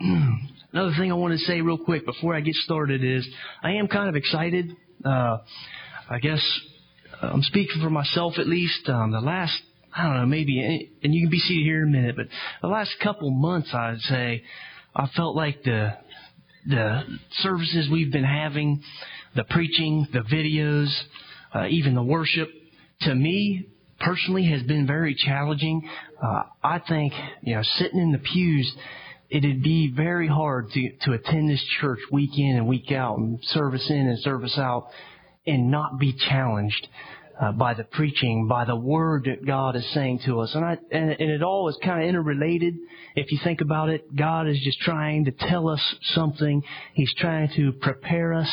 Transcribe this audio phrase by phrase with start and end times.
[0.72, 3.26] Another thing I want to say real quick before I get started is
[3.62, 4.70] I am kind of excited.
[5.04, 5.38] Uh,
[6.08, 6.40] I guess
[7.20, 8.88] uh, I'm speaking for myself at least.
[8.88, 9.60] Um, the last,
[9.96, 12.26] I don't know, maybe, and you can be seated here in a minute, but
[12.62, 14.44] the last couple months, I'd say,
[14.94, 15.94] I felt like the
[16.66, 17.02] the
[17.38, 18.82] services we've been having,
[19.34, 20.94] the preaching, the videos,
[21.54, 22.50] uh, even the worship,
[23.02, 23.68] to me
[24.00, 25.88] personally has been very challenging.
[26.22, 27.12] Uh, I think,
[27.42, 28.70] you know, sitting in the pews,
[29.30, 33.38] it'd be very hard to, to attend this church week in and week out and
[33.42, 34.88] service in and service out
[35.46, 36.88] and not be challenged.
[37.40, 40.52] Uh, by the preaching, by the word that God is saying to us.
[40.56, 42.74] And, I, and, and it all is kind of interrelated.
[43.14, 45.80] If you think about it, God is just trying to tell us
[46.14, 46.64] something.
[46.94, 48.50] He's trying to prepare us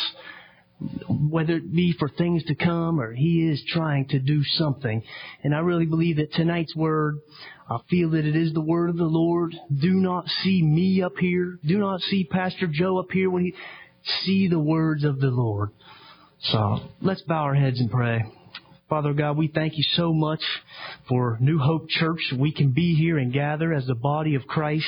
[1.09, 5.01] whether it be for things to come or He is trying to do something.
[5.43, 7.15] And I really believe that tonight's word,
[7.67, 9.55] I feel that it is the word of the Lord.
[9.81, 11.57] Do not see me up here.
[11.65, 13.53] Do not see Pastor Joe up here when he,
[14.23, 15.71] see the words of the Lord.
[16.39, 18.23] So let's bow our heads and pray.
[18.87, 20.41] Father God, we thank you so much
[21.09, 22.21] for New Hope Church.
[22.37, 24.85] We can be here and gather as the body of Christ.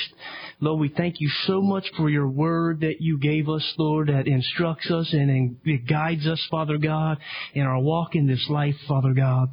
[0.60, 4.28] Lord, we thank you so much for your word that you gave us, Lord, that
[4.28, 7.18] instructs us and it guides us, Father God,
[7.56, 9.50] in our walk in this life, Father God.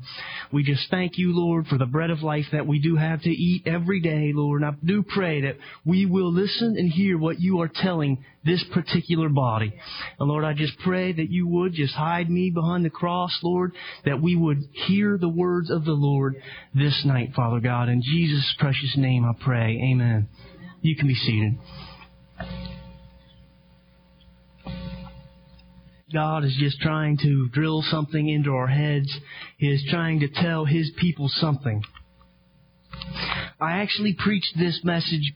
[0.53, 3.31] We just thank you, Lord, for the bread of life that we do have to
[3.31, 4.61] eat every day, Lord.
[4.61, 8.63] And I do pray that we will listen and hear what you are telling this
[8.73, 9.73] particular body.
[10.19, 13.73] And Lord, I just pray that you would just hide me behind the cross, Lord,
[14.05, 16.37] that we would hear the words of the Lord
[16.75, 17.89] this night, Father God.
[17.89, 19.81] In Jesus' precious name I pray.
[19.93, 20.29] Amen.
[20.83, 21.59] You can be seated.
[26.13, 29.13] God is just trying to drill something into our heads.
[29.59, 31.83] He is trying to tell His people something.
[33.61, 35.33] I actually preached this message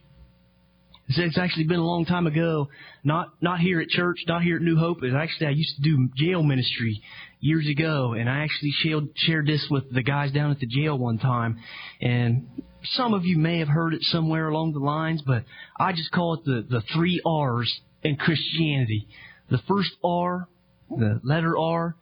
[1.17, 2.69] it's actually been a long time ago.
[3.03, 4.99] Not not here at church, not here at New Hope.
[5.01, 7.01] It's actually I used to do jail ministry
[7.39, 10.97] years ago, and I actually shared shared this with the guys down at the jail
[10.97, 11.59] one time.
[11.99, 12.47] And
[12.83, 15.45] some of you may have heard it somewhere along the lines, but
[15.79, 19.07] I just call it the the three R's in Christianity.
[19.49, 20.47] The first R,
[20.89, 21.95] the letter R,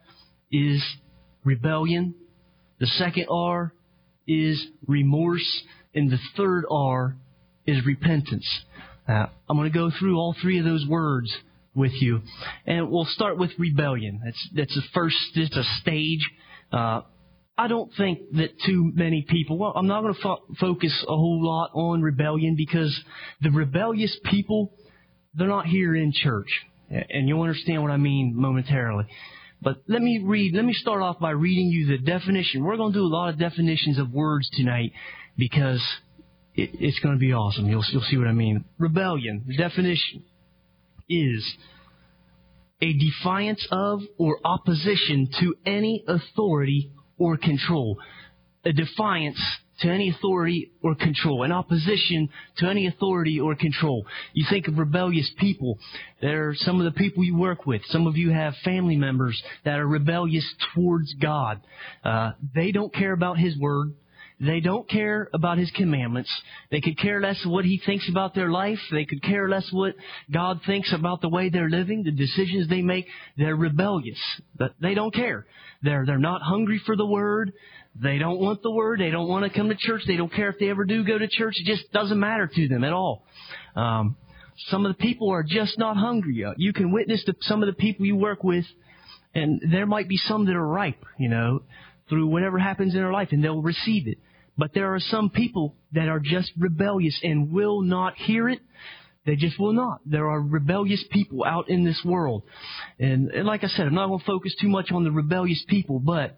[0.52, 0.84] is
[1.46, 2.14] rebellion.
[2.80, 3.74] The second R
[4.28, 5.64] is remorse,
[5.96, 7.16] and the third R
[7.66, 8.48] is repentance.
[9.08, 11.34] Uh, I'm going to go through all three of those words
[11.74, 12.22] with you,
[12.66, 14.20] and we'll start with rebellion.
[14.24, 15.18] That's that's the first.
[15.36, 16.28] It's a stage.
[16.72, 17.02] Uh,
[17.58, 19.58] I don't think that too many people.
[19.58, 22.96] Well, I'm not going to fo- focus a whole lot on rebellion because
[23.42, 24.74] the rebellious people,
[25.34, 26.50] they're not here in church,
[26.90, 29.06] and you'll understand what I mean momentarily.
[29.62, 30.54] But let me read.
[30.54, 32.64] Let me start off by reading you the definition.
[32.64, 34.92] We're going to do a lot of definitions of words tonight
[35.38, 35.82] because
[36.58, 37.68] it, it's going to be awesome.
[37.68, 38.66] You'll, you'll see what I mean.
[38.78, 40.24] Rebellion, the definition
[41.08, 41.56] is
[42.82, 47.98] a defiance of or opposition to any authority or control.
[48.66, 49.40] A defiance
[49.80, 54.06] to any authority or control, an opposition to any authority or control.
[54.34, 55.78] You think of rebellious people.
[56.22, 57.82] There are some of the people you work with.
[57.86, 61.62] Some of you have family members that are rebellious towards God.
[62.04, 63.94] Uh, they don't care about His Word.
[64.40, 66.32] They don't care about His commandments.
[66.70, 68.78] They could care less what He thinks about their life.
[68.92, 69.96] They could care less what
[70.32, 73.08] God thinks about the way they're living, the decisions they make.
[73.38, 74.20] They're rebellious.
[74.56, 75.48] But they don't care.
[75.82, 77.52] They're, they're not hungry for the Word.
[78.00, 79.00] They don't want the Word.
[79.00, 80.04] They don't want to come to church.
[80.06, 81.56] They don't care if they ever do go to church.
[81.58, 83.26] It just doesn't matter to them at all.
[83.76, 84.18] Um,
[84.70, 86.46] some of the people are just not hungry.
[86.58, 88.66] You can witness to some of the people you work with,
[89.34, 91.62] and there might be some that are ripe, you know,
[92.10, 94.18] through whatever happens in their life, and they'll receive it.
[94.58, 98.60] But there are some people that are just rebellious and will not hear it.
[99.26, 100.00] They just will not.
[100.06, 102.44] There are rebellious people out in this world.
[102.98, 105.64] And, and like I said, I'm not going to focus too much on the rebellious
[105.68, 106.38] people, but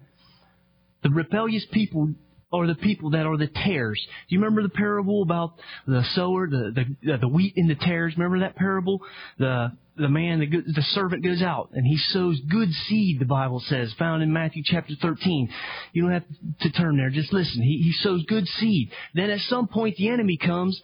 [1.04, 2.14] the rebellious people
[2.52, 4.04] are the people that are the tares.
[4.28, 5.54] Do you remember the parable about
[5.86, 8.16] the sower, the the, the wheat in the tares?
[8.18, 9.02] Remember that parable?
[9.38, 13.62] The the man, the, the servant goes out and he sows good seed, the Bible
[13.66, 15.50] says, found in Matthew chapter 13.
[15.94, 16.24] You don't have
[16.62, 17.62] to turn there, just listen.
[17.62, 18.92] He, he sows good seed.
[19.14, 20.82] Then at some point the enemy comes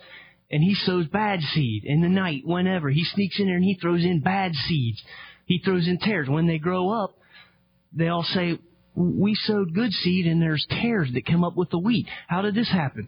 [0.51, 2.89] and he sows bad seed in the night, whenever.
[2.89, 5.01] He sneaks in there and he throws in bad seeds.
[5.45, 6.29] He throws in tares.
[6.29, 7.17] When they grow up,
[7.93, 8.59] they all say,
[8.95, 12.07] we sowed good seed and there's tares that come up with the wheat.
[12.27, 13.07] How did this happen?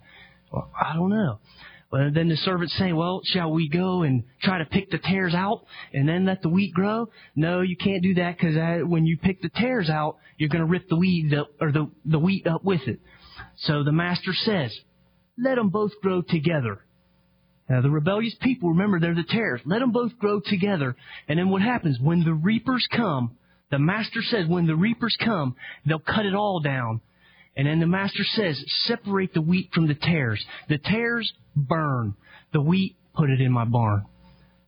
[0.52, 1.40] Well, I don't know.
[1.90, 5.34] But then the servant's say, well, shall we go and try to pick the tares
[5.34, 7.10] out and then let the wheat grow?
[7.36, 8.56] No, you can't do that because
[8.86, 11.90] when you pick the tares out, you're going to rip the weed up, or the,
[12.06, 13.00] the wheat up with it.
[13.58, 14.78] So the master says,
[15.38, 16.82] let them both grow together
[17.70, 19.62] Now, the rebellious people, remember, they're the tares.
[19.66, 20.96] Let them both grow together.
[21.28, 22.00] And then what happens?
[22.00, 23.38] When the reapers come,
[23.72, 25.56] the master says, when the reapers come,
[25.86, 27.02] they'll cut it all down.
[27.58, 30.46] And then the master says, separate the wheat from the tares.
[30.70, 32.14] The tares burn.
[32.54, 34.06] The wheat, put it in my barn.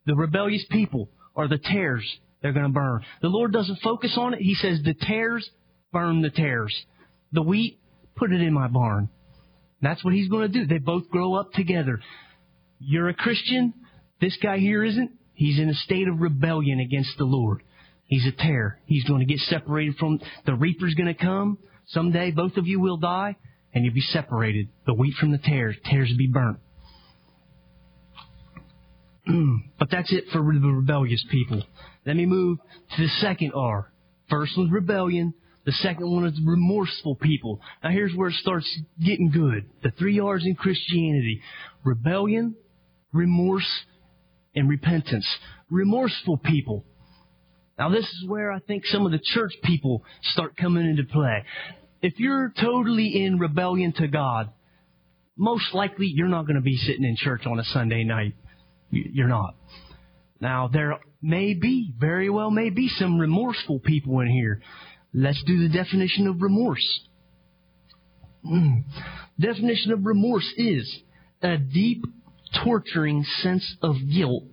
[0.07, 2.03] The rebellious people are the tares.
[2.41, 3.05] They're going to burn.
[3.21, 4.41] The Lord doesn't focus on it.
[4.41, 5.47] He says, the tares,
[5.93, 6.75] burn the tares.
[7.31, 7.79] The wheat,
[8.15, 9.09] put it in my barn.
[9.81, 10.65] That's what He's going to do.
[10.65, 12.01] They both grow up together.
[12.79, 13.73] You're a Christian.
[14.19, 15.11] This guy here isn't.
[15.35, 17.61] He's in a state of rebellion against the Lord.
[18.05, 18.79] He's a tare.
[18.87, 21.59] He's going to get separated from the reaper's going to come.
[21.89, 23.35] Someday both of you will die
[23.73, 24.69] and you'll be separated.
[24.85, 25.75] The wheat from the tares.
[25.85, 26.59] Tares will be burnt.
[29.79, 31.63] but that's it for the rebellious people.
[32.05, 32.59] Let me move
[32.95, 33.91] to the second R.
[34.29, 35.33] First one's rebellion.
[35.65, 37.59] The second one is remorseful people.
[37.83, 38.67] Now here's where it starts
[39.03, 39.69] getting good.
[39.83, 41.41] The three R's in Christianity.
[41.83, 42.55] Rebellion,
[43.11, 43.67] remorse,
[44.55, 45.27] and repentance.
[45.69, 46.85] Remorseful people.
[47.79, 50.03] Now this is where I think some of the church people
[50.33, 51.45] start coming into play.
[52.01, 54.49] If you're totally in rebellion to God,
[55.37, 58.35] most likely you're not going to be sitting in church on a Sunday night.
[58.91, 59.55] You're not.
[60.41, 64.61] Now there may be, very well may be some remorseful people in here.
[65.13, 66.99] Let's do the definition of remorse.
[68.45, 68.83] Mm.
[69.39, 70.99] Definition of remorse is
[71.41, 72.03] a deep,
[72.63, 74.43] torturing sense of guilt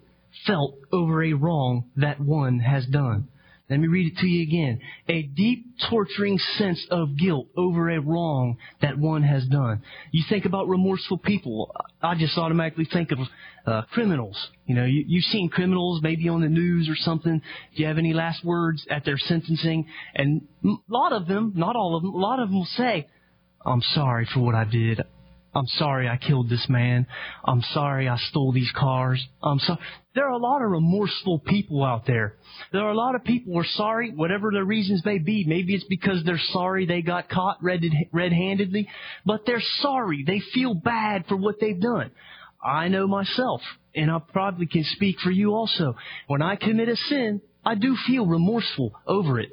[0.46, 3.28] felt over a wrong that one has done.
[3.68, 4.80] Let me read it to you again.
[5.08, 9.82] A deep, torturing sense of guilt over a wrong that one has done.
[10.12, 11.74] You think about remorseful people.
[12.00, 13.18] I just automatically think of
[13.66, 14.36] uh, criminals.
[14.66, 17.42] You know, you, you've seen criminals maybe on the news or something.
[17.74, 19.86] Do you have any last words at their sentencing?
[20.14, 23.08] And a lot of them, not all of them, a lot of them will say,
[23.64, 25.00] I'm sorry for what I did.
[25.56, 27.06] I'm sorry I killed this man.
[27.42, 29.26] I'm sorry I stole these cars.
[29.42, 29.78] I'm sorry.
[30.14, 32.34] There are a lot of remorseful people out there.
[32.72, 35.44] There are a lot of people who are sorry, whatever their reasons may be.
[35.46, 38.86] Maybe it's because they're sorry they got caught red-handedly,
[39.24, 40.24] but they're sorry.
[40.26, 42.10] They feel bad for what they've done.
[42.62, 43.62] I know myself,
[43.94, 45.96] and I probably can speak for you also.
[46.26, 49.52] When I commit a sin, I do feel remorseful over it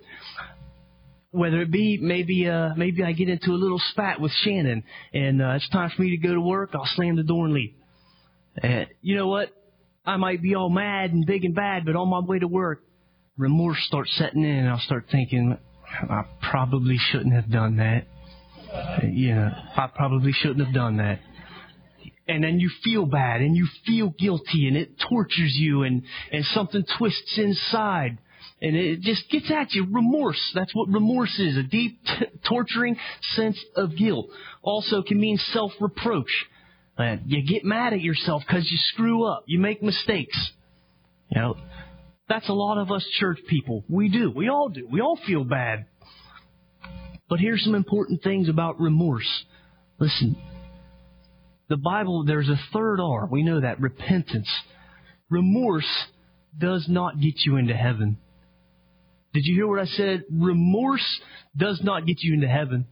[1.34, 4.84] whether it be maybe uh maybe I get into a little spat with Shannon
[5.14, 7.54] and uh, it's time for me to go to work, I'll slam the door and
[7.54, 7.74] leave.
[8.58, 9.50] And you know what?
[10.06, 12.84] I might be all mad and big and bad, but on my way to work,
[13.38, 15.58] remorse starts setting in and I'll start thinking
[16.10, 18.06] I probably shouldn't have done that.
[19.04, 21.20] You know, I probably shouldn't have done that.
[22.28, 26.46] And then you feel bad and you feel guilty and it tortures you and, and
[26.54, 28.18] something twists inside
[28.64, 29.86] and it just gets at you.
[29.92, 30.40] Remorse.
[30.56, 31.58] That's what remorse is.
[31.58, 32.96] A deep, t- torturing
[33.36, 34.30] sense of guilt.
[34.62, 36.32] Also can mean self-reproach.
[36.98, 39.44] Uh, you get mad at yourself because you screw up.
[39.48, 40.38] You make mistakes.
[41.30, 41.58] You know,
[42.30, 43.84] that's a lot of us church people.
[43.90, 44.32] We do.
[44.32, 44.88] We all do.
[44.90, 45.86] We all feel bad.
[47.30, 49.44] But here's some important things about remorse.
[50.00, 50.38] Listen,
[51.68, 53.28] the Bible, there's a third R.
[53.30, 53.82] We know that.
[53.82, 54.50] Repentance.
[55.30, 55.90] Remorse
[56.58, 58.20] does not get you into heaven.
[59.34, 60.24] Did you hear what I said?
[60.32, 61.22] Remorse
[61.58, 62.86] does not get you into heaven.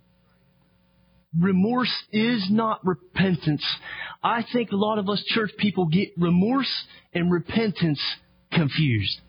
[1.40, 3.66] Remorse is not repentance.
[4.24, 6.70] I think a lot of us church people get remorse
[7.14, 8.02] and repentance
[8.52, 9.22] confused.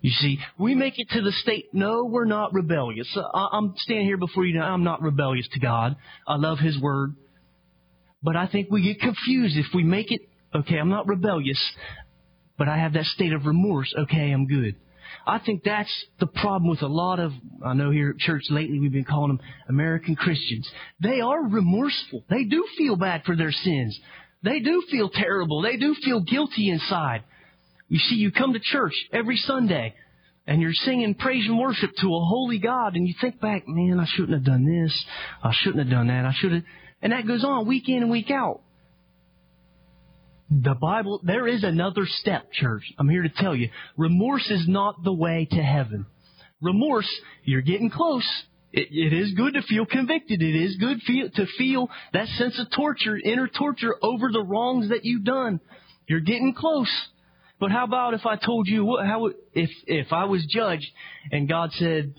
[0.00, 3.16] You see, we make it to the state, no, we're not rebellious.
[3.32, 5.94] I'm standing here before you now, I'm not rebellious to God.
[6.26, 7.14] I love His Word.
[8.20, 10.22] But I think we get confused if we make it,
[10.52, 11.60] okay, I'm not rebellious,
[12.58, 14.74] but I have that state of remorse, okay, I'm good.
[15.26, 17.32] I think that's the problem with a lot of,
[17.64, 20.68] I know here at church lately we've been calling them American Christians.
[21.00, 22.24] They are remorseful.
[22.28, 23.98] They do feel bad for their sins.
[24.42, 25.62] They do feel terrible.
[25.62, 27.22] They do feel guilty inside.
[27.88, 29.94] You see, you come to church every Sunday
[30.46, 34.00] and you're singing praise and worship to a holy God and you think back, man,
[34.00, 35.04] I shouldn't have done this.
[35.42, 36.24] I shouldn't have done that.
[36.24, 36.62] I should have.
[37.00, 38.62] And that goes on week in and week out
[40.60, 42.82] the Bible, there is another step, church.
[42.98, 43.70] I'm here to tell you.
[43.96, 46.04] Remorse is not the way to heaven.
[46.60, 47.08] Remorse,
[47.44, 48.26] you're getting close.
[48.72, 50.42] It, it is good to feel convicted.
[50.42, 54.90] It is good feel, to feel that sense of torture, inner torture over the wrongs
[54.90, 55.60] that you've done.
[56.06, 56.90] You're getting close.
[57.58, 60.86] But how about if I told you what, how if if I was judged
[61.30, 62.14] and God said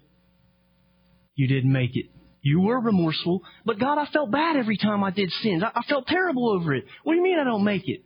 [1.35, 2.05] you didn't make it?
[2.41, 5.63] You were remorseful, but God, I felt bad every time I did sins.
[5.63, 6.85] I, I felt terrible over it.
[7.03, 8.03] What do you mean I don't make it?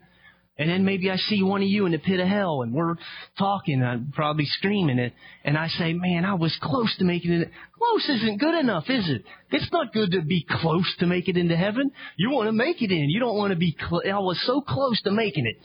[0.59, 2.95] And then maybe I see one of you in the pit of hell and we're
[3.37, 7.51] talking, I'm probably screaming it, and I say, man, I was close to making it.
[7.77, 9.23] Close isn't good enough, is it?
[9.51, 11.91] It's not good to be close to make it into heaven.
[12.17, 13.09] You want to make it in.
[13.09, 15.57] You don't want to be, cl- I was so close to making it.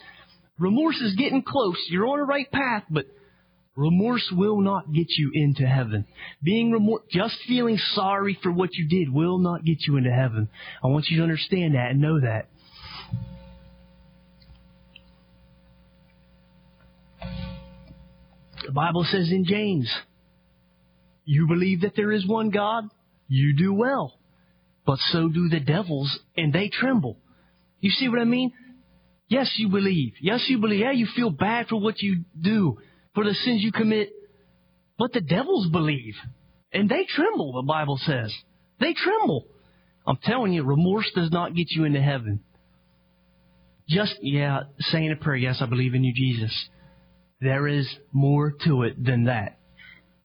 [0.59, 1.77] Remorse is getting close.
[1.89, 3.05] You're on the right path, but
[3.75, 6.05] remorse will not get you into heaven.
[6.43, 10.49] Being remorse, just feeling sorry for what you did will not get you into heaven.
[10.83, 12.49] I want you to understand that and know that.
[18.65, 19.93] The Bible says in James,
[21.25, 22.85] you believe that there is one God,
[23.27, 24.17] you do well.
[24.85, 27.17] But so do the devils, and they tremble.
[27.79, 28.51] You see what I mean?
[29.29, 30.13] Yes, you believe.
[30.21, 30.81] Yes, you believe.
[30.81, 32.77] Yeah, you feel bad for what you do,
[33.15, 34.11] for the sins you commit.
[34.97, 36.15] But the devils believe.
[36.71, 38.33] And they tremble, the Bible says.
[38.79, 39.47] They tremble.
[40.05, 42.41] I'm telling you, remorse does not get you into heaven.
[43.87, 46.69] Just, yeah, saying a prayer, yes, I believe in you, Jesus.
[47.43, 49.59] There is more to it than that.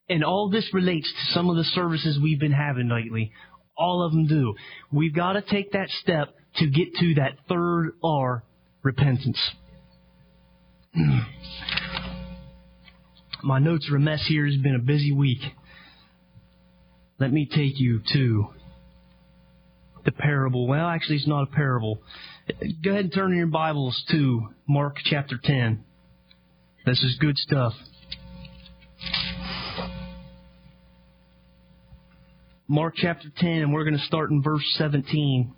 [0.09, 3.33] And all this relates to some of the services we've been having lately.
[3.77, 4.55] All of them do.
[4.93, 8.45] We've got to take that step to get to that third R,
[8.85, 9.39] repentance.
[13.43, 14.47] My notes are a mess here.
[14.47, 15.43] It's been a busy week.
[17.19, 18.49] Let me take you to
[20.05, 20.69] the parable.
[20.69, 22.01] Well, actually, it's not a parable.
[22.85, 25.85] Go ahead and turn your Bibles to Mark chapter 10.
[26.89, 27.75] This is good stuff.
[32.67, 35.55] Mark chapter 10, and we're going to start in verse 17.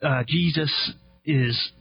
[0.00, 0.92] Uh, Jesus
[1.24, 1.72] is,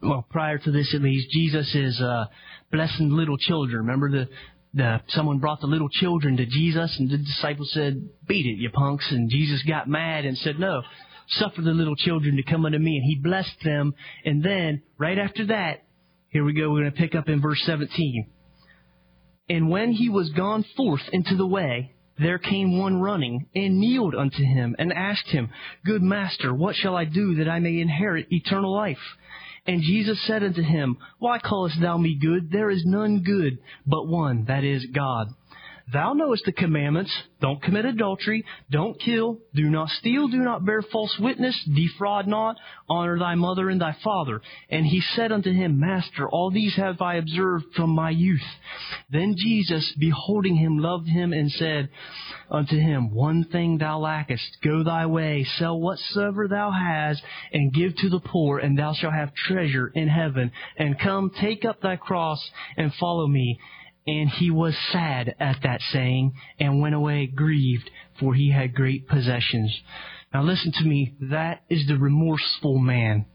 [0.00, 2.26] well, prior to this at least, Jesus is uh,
[2.70, 3.78] blessing little children.
[3.78, 4.28] Remember the
[4.74, 8.70] the, someone brought the little children to Jesus, and the disciples said, "Beat it, you
[8.70, 10.82] punks!" And Jesus got mad and said, "No,
[11.28, 13.94] suffer the little children to come unto me." And he blessed them.
[14.24, 15.84] And then, right after that,
[16.28, 16.70] here we go.
[16.70, 18.26] We're going to pick up in verse 17.
[19.48, 24.14] And when he was gone forth into the way, there came one running and kneeled
[24.14, 25.50] unto him and asked him,
[25.84, 28.98] Good master, what shall I do that I may inherit eternal life?
[29.66, 32.50] And Jesus said unto him, Why callest thou me good?
[32.50, 35.28] There is none good but one, that is God.
[35.92, 37.12] Thou knowest the commandments.
[37.40, 38.44] Don't commit adultery.
[38.70, 39.38] Don't kill.
[39.54, 40.28] Do not steal.
[40.28, 41.54] Do not bear false witness.
[41.74, 42.56] Defraud not.
[42.88, 44.40] Honor thy mother and thy father.
[44.70, 48.40] And he said unto him, Master, all these have I observed from my youth.
[49.10, 51.90] Then Jesus, beholding him, loved him and said
[52.50, 54.56] unto him, One thing thou lackest.
[54.64, 55.46] Go thy way.
[55.58, 57.22] Sell whatsoever thou hast
[57.52, 60.50] and give to the poor and thou shalt have treasure in heaven.
[60.78, 62.42] And come, take up thy cross
[62.78, 63.58] and follow me.
[64.06, 69.08] And he was sad at that saying, and went away grieved, for he had great
[69.08, 69.74] possessions.
[70.32, 73.26] Now listen to me, that is the remorseful man.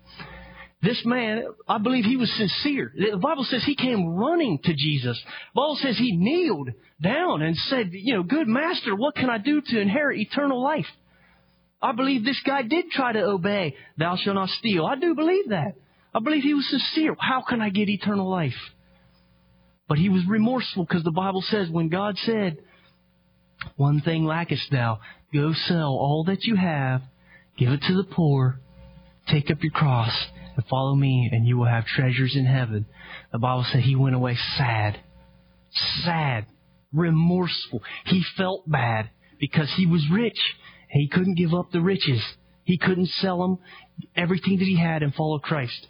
[0.81, 2.93] This man, I believe he was sincere.
[2.95, 5.19] The Bible says he came running to Jesus.
[5.53, 6.69] The Bible says he kneeled
[7.01, 10.85] down and said, you know, good master, what can I do to inherit eternal life?
[11.81, 14.85] I believe this guy did try to obey, thou shalt not steal.
[14.85, 15.75] I do believe that.
[16.13, 17.15] I believe he was sincere.
[17.19, 18.53] How can I get eternal life?
[19.89, 22.59] But he was remorseful because the Bible says when God said,
[23.75, 24.99] One thing lackest thou,
[25.33, 27.01] go sell all that you have,
[27.57, 28.61] give it to the poor,
[29.27, 30.13] take up your cross,
[30.55, 32.85] and follow me, and you will have treasures in heaven.
[33.31, 34.99] The Bible said he went away sad.
[36.03, 36.45] Sad.
[36.93, 37.81] Remorseful.
[38.05, 40.39] He felt bad because he was rich.
[40.91, 42.21] He couldn't give up the riches.
[42.63, 43.57] He couldn't sell them
[44.15, 45.87] everything that he had and follow Christ.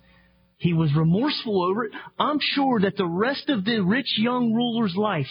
[0.60, 1.94] He was remorseful over it.
[2.20, 5.30] I'm sure that the rest of the rich young ruler's life,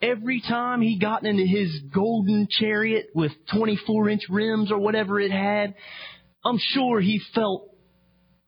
[0.00, 5.30] every time he got into his golden chariot with 24 inch rims or whatever it
[5.30, 5.74] had,
[6.42, 7.68] I'm sure he felt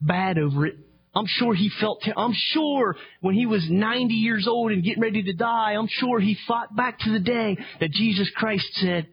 [0.01, 0.77] bad over it.
[1.15, 5.23] I'm sure he felt, I'm sure when he was 90 years old and getting ready
[5.25, 9.09] to die, I'm sure he thought back to the day that Jesus Christ said,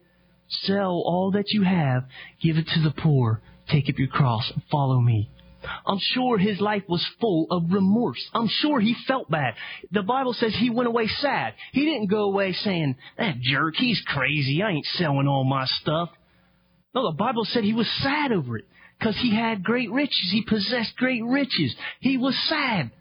[0.47, 2.05] sell all that you have,
[2.41, 5.29] give it to the poor, take up your cross and follow me.
[5.85, 8.23] I'm sure his life was full of remorse.
[8.33, 9.53] I'm sure he felt bad.
[9.91, 11.53] The Bible says he went away sad.
[11.71, 14.61] He didn't go away saying, that jerk, he's crazy.
[14.61, 16.09] I ain't selling all my stuff.
[16.93, 18.65] No, the Bible said he was sad over it
[18.99, 20.29] because he had great riches.
[20.31, 21.75] He possessed great riches.
[21.99, 22.91] He was sad.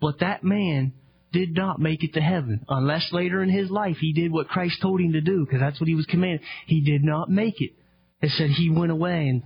[0.00, 0.92] But that man
[1.32, 4.80] did not make it to heaven unless later in his life he did what Christ
[4.80, 6.40] told him to do because that's what he was commanded.
[6.66, 7.72] He did not make it.
[8.22, 9.42] It said he went away and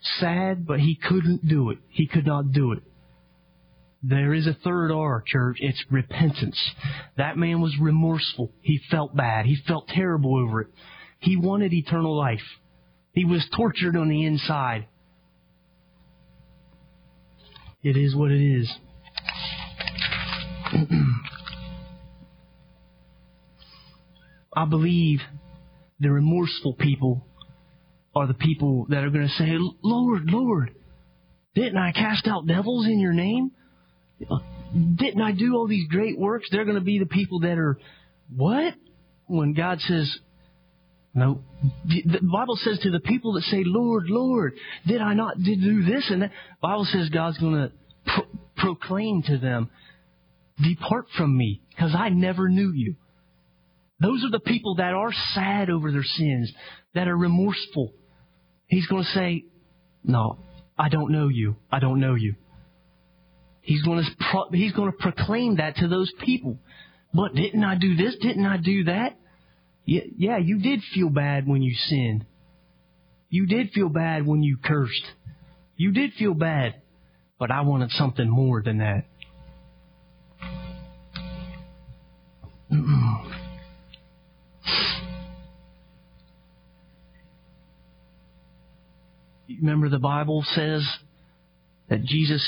[0.00, 1.78] sad, but he couldn't do it.
[1.88, 2.82] He could not do it.
[4.02, 5.58] There is a third R, church.
[5.60, 6.58] It's repentance.
[7.18, 8.50] That man was remorseful.
[8.62, 9.44] He felt bad.
[9.44, 10.68] He felt terrible over it.
[11.18, 12.40] He wanted eternal life.
[13.12, 14.86] He was tortured on the inside.
[17.82, 18.72] It is what it is.
[24.56, 25.20] I believe
[25.98, 27.26] the remorseful people
[28.14, 30.74] are the people that are going to say, Lord, Lord,
[31.54, 33.52] didn't I cast out devils in your name?
[34.72, 36.48] Didn't I do all these great works?
[36.50, 37.78] They're going to be the people that are,
[38.34, 38.74] what?
[39.26, 40.18] When God says,
[41.14, 41.40] no.
[41.84, 44.54] The Bible says to the people that say, Lord, Lord,
[44.86, 46.30] did I not do this and that?
[46.60, 47.72] Bible says God's going to
[48.06, 49.70] pro- proclaim to them,
[50.62, 52.96] depart from me, because I never knew you.
[54.00, 56.52] Those are the people that are sad over their sins,
[56.94, 57.92] that are remorseful.
[58.70, 59.44] He's going to say,
[60.04, 60.38] no,
[60.78, 61.56] I don't know you.
[61.70, 62.36] I don't know you.
[63.62, 66.56] He's going to pro- he's going to proclaim that to those people.
[67.12, 68.16] But didn't I do this?
[68.22, 69.18] Didn't I do that?
[69.84, 72.24] Yeah, yeah, you did feel bad when you sinned.
[73.28, 75.04] You did feel bad when you cursed.
[75.76, 76.76] You did feel bad.
[77.38, 79.06] But I wanted something more than that.
[89.60, 90.86] Remember the Bible says
[91.88, 92.42] that Jesus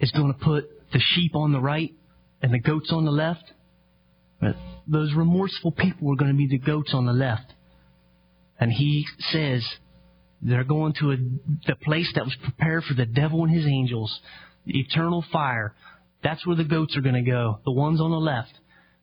[0.00, 1.94] is going to put the sheep on the right
[2.42, 3.44] and the goats on the left?
[4.88, 7.52] Those remorseful people are going to be the goats on the left.
[8.58, 9.64] And he says
[10.42, 11.16] they're going to a,
[11.66, 14.18] the place that was prepared for the devil and his angels,
[14.66, 15.74] the eternal fire.
[16.22, 18.52] That's where the goats are going to go, the ones on the left.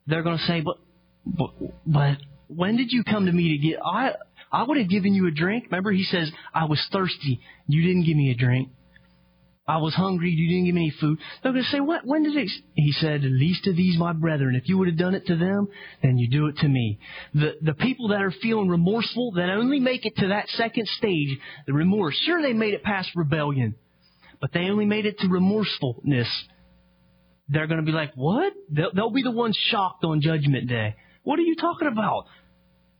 [0.06, 0.76] They're going to say, but,
[1.24, 1.50] but,
[1.86, 4.12] but when did you come to me to get, I,
[4.50, 5.64] I would have given you a drink.
[5.64, 7.40] Remember, he says, I was thirsty.
[7.66, 8.70] You didn't give me a drink.
[9.68, 10.30] I was hungry.
[10.30, 11.18] You didn't give me any food.
[11.42, 12.00] They're going to say, what?
[12.06, 12.50] When did it?
[12.74, 14.54] He said, "At least to these my brethren.
[14.54, 15.68] If you would have done it to them,
[16.02, 16.98] then you do it to me.
[17.34, 21.38] The, the people that are feeling remorseful, that only make it to that second stage,
[21.66, 22.18] the remorse.
[22.24, 23.74] Sure, they made it past rebellion,
[24.40, 26.28] but they only made it to remorsefulness.
[27.50, 28.54] They're going to be like, what?
[28.70, 30.96] They'll, they'll be the ones shocked on judgment day.
[31.24, 32.24] What are you talking about?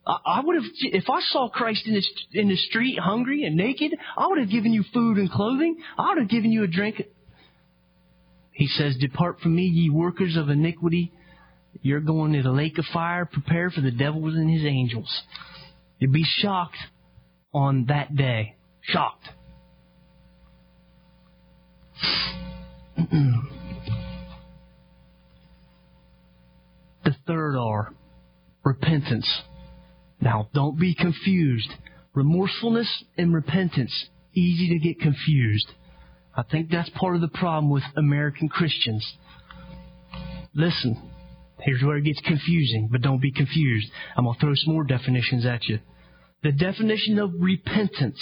[0.09, 2.03] I would have, if I saw Christ in the,
[2.41, 5.76] in the street hungry and naked, I would have given you food and clothing.
[5.99, 7.02] I would have given you a drink.
[8.52, 11.13] He says, Depart from me, ye workers of iniquity.
[11.82, 15.23] You're going to the lake of fire, prepare for the devils and his angels.
[15.99, 16.78] You'll be shocked
[17.52, 18.56] on that day.
[18.80, 19.28] Shocked.
[27.04, 27.93] the third R,
[28.65, 29.28] repentance.
[30.21, 31.71] Now, don't be confused.
[32.15, 33.93] Remorsefulness and repentance,
[34.35, 35.69] easy to get confused.
[36.37, 39.07] I think that's part of the problem with American Christians.
[40.54, 41.00] Listen,
[41.61, 43.91] here's where it gets confusing, but don't be confused.
[44.17, 45.78] I'm going to throw some more definitions at you.
[46.43, 48.21] The definition of repentance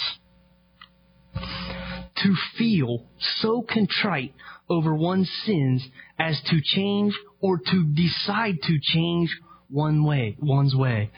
[1.35, 3.05] to feel
[3.39, 4.33] so contrite
[4.69, 5.87] over one's sins
[6.19, 9.29] as to change or to decide to change
[9.69, 11.11] one way, one's way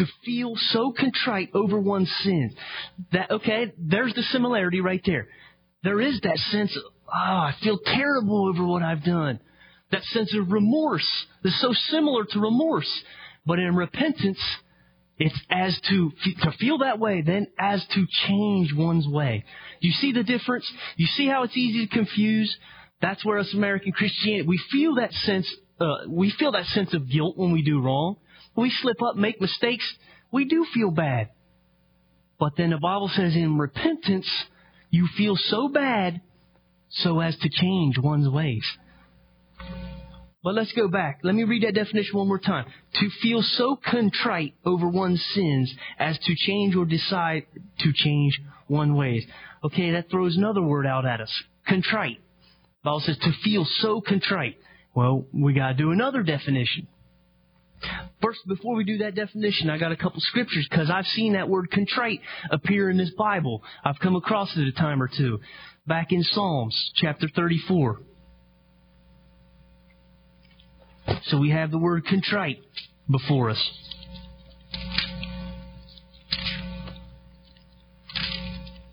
[0.00, 2.52] to feel so contrite over one's sins.
[3.12, 5.28] That, okay, there's the similarity right there.
[5.84, 9.40] There is that sense of, oh, I feel terrible over what I've done.
[9.92, 11.06] That sense of remorse
[11.44, 12.90] is so similar to remorse.
[13.44, 14.40] But in repentance,
[15.18, 19.44] it's as to, to feel that way, then as to change one's way.
[19.80, 20.70] You see the difference?
[20.96, 22.56] You see how it's easy to confuse?
[23.02, 27.10] That's where us American Christianity, we feel that sense, uh, we feel that sense of
[27.10, 28.16] guilt when we do wrong
[28.60, 29.84] we slip up, make mistakes,
[30.30, 31.30] we do feel bad.
[32.38, 34.28] But then the Bible says in repentance,
[34.90, 36.20] you feel so bad
[36.88, 38.64] so as to change one's ways.
[40.42, 41.20] But let's go back.
[41.22, 42.64] Let me read that definition one more time.
[42.94, 47.44] To feel so contrite over one's sins as to change or decide
[47.80, 49.24] to change one ways.
[49.62, 51.42] Okay, that throws another word out at us.
[51.68, 52.20] Contrite.
[52.82, 54.56] The Bible says to feel so contrite.
[54.94, 56.88] Well, we gotta do another definition.
[58.22, 61.48] First, before we do that definition, I got a couple scriptures because I've seen that
[61.48, 63.62] word contrite appear in this Bible.
[63.84, 65.40] I've come across it a time or two.
[65.86, 68.00] Back in Psalms chapter 34.
[71.24, 72.58] So we have the word contrite
[73.10, 73.70] before us.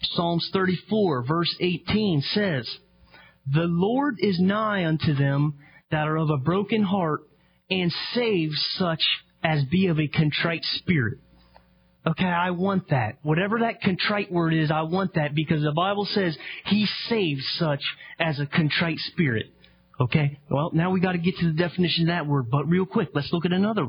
[0.01, 2.77] Psalms 34 verse 18 says,
[3.45, 5.59] The Lord is nigh unto them
[5.91, 7.21] that are of a broken heart
[7.69, 9.03] and save such
[9.43, 11.19] as be of a contrite spirit.
[12.05, 13.17] Okay, I want that.
[13.21, 17.81] Whatever that contrite word is, I want that because the Bible says He saves such
[18.19, 19.47] as a contrite spirit.
[19.99, 20.39] Okay?
[20.49, 23.09] Well, now we got to get to the definition of that word, but real quick,
[23.13, 23.87] let's look at another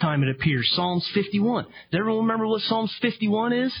[0.00, 0.68] time it appears.
[0.74, 1.64] Psalms 51.
[1.64, 3.74] Does everyone remember what Psalms 51 is?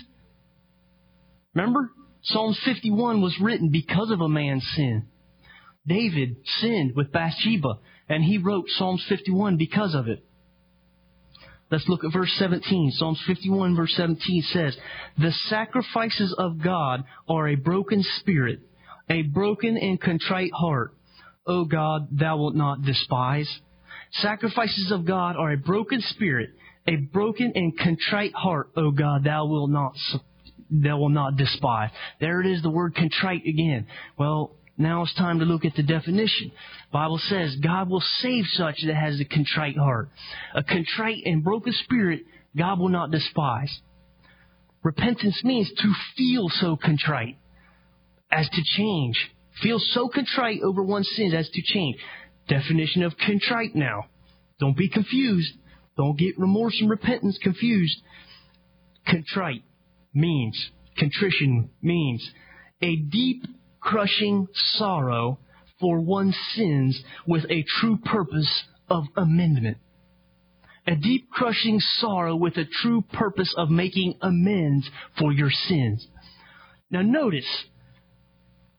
[1.54, 1.90] Remember?
[2.22, 5.06] Psalms 51 was written because of a man's sin.
[5.86, 10.24] David sinned with Bathsheba, and he wrote Psalms 51 because of it.
[11.70, 12.92] Let's look at verse 17.
[12.96, 14.76] Psalms 51 verse 17 says,
[15.18, 18.60] The sacrifices of God are a broken spirit,
[19.08, 20.92] a broken and contrite heart.
[21.46, 23.48] O God, thou wilt not despise.
[24.12, 26.50] Sacrifices of God are a broken spirit,
[26.86, 29.94] a broken and contrite heart, O God, thou wilt not
[30.70, 31.90] thou will not despise.
[32.20, 33.86] There it is, the word contrite again.
[34.18, 36.50] Well, now it's time to look at the definition.
[36.92, 40.08] Bible says God will save such that has a contrite heart.
[40.54, 42.22] A contrite and broken spirit
[42.56, 43.80] God will not despise.
[44.82, 47.38] Repentance means to feel so contrite
[48.30, 49.16] as to change.
[49.62, 51.96] Feel so contrite over one's sins as to change.
[52.48, 54.06] Definition of contrite now.
[54.58, 55.52] Don't be confused.
[55.96, 58.00] Don't get remorse and repentance confused.
[59.06, 59.62] Contrite
[60.14, 62.28] means, contrition means
[62.80, 63.44] a deep
[63.82, 65.38] crushing sorrow
[65.80, 69.78] for one's sins with a true purpose of amendment.
[70.86, 76.06] A deep crushing sorrow with a true purpose of making amends for your sins.
[76.90, 77.46] Now notice,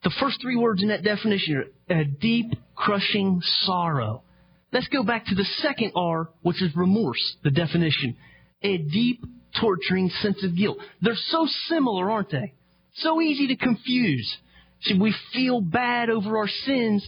[0.04, 4.24] the first three words in that definition are a deep crushing sorrow.
[4.72, 8.18] Let's go back to the second R, which is remorse, the definition.
[8.64, 9.24] A deep,
[9.60, 10.78] torturing sense of guilt.
[11.02, 12.54] They're so similar, aren't they?
[12.96, 14.38] So easy to confuse.
[14.84, 17.08] See, we feel bad over our sins.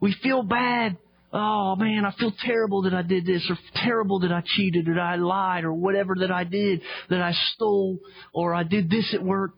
[0.00, 0.96] We feel bad.
[1.32, 4.98] Oh man, I feel terrible that I did this, or terrible that I cheated, or
[4.98, 7.98] I lied, or whatever that I did, that I stole,
[8.32, 9.52] or I did this at work.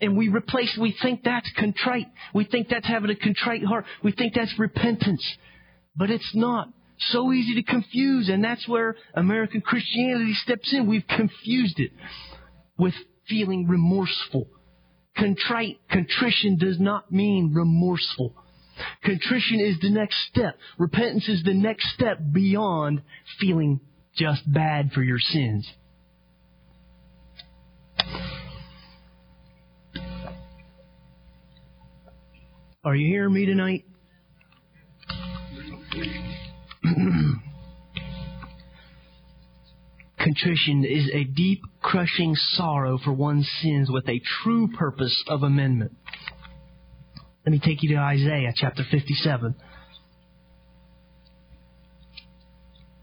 [0.00, 2.08] And we replace, we think that's contrite.
[2.34, 3.84] We think that's having a contrite heart.
[4.02, 5.24] We think that's repentance.
[5.96, 6.68] But it's not.
[6.98, 10.86] So easy to confuse, and that's where American Christianity steps in.
[10.86, 11.92] We've confused it
[12.76, 12.94] with
[13.26, 14.48] feeling remorseful
[15.16, 18.34] Contrite, contrition does not mean remorseful.
[19.04, 20.56] Contrition is the next step.
[20.78, 23.02] Repentance is the next step beyond
[23.38, 23.80] feeling
[24.16, 25.70] just bad for your sins.
[32.82, 33.84] Are you hearing me tonight?
[40.30, 45.90] Contrition is a deep, crushing sorrow for one's sins with a true purpose of amendment.
[47.44, 49.56] Let me take you to Isaiah chapter 57.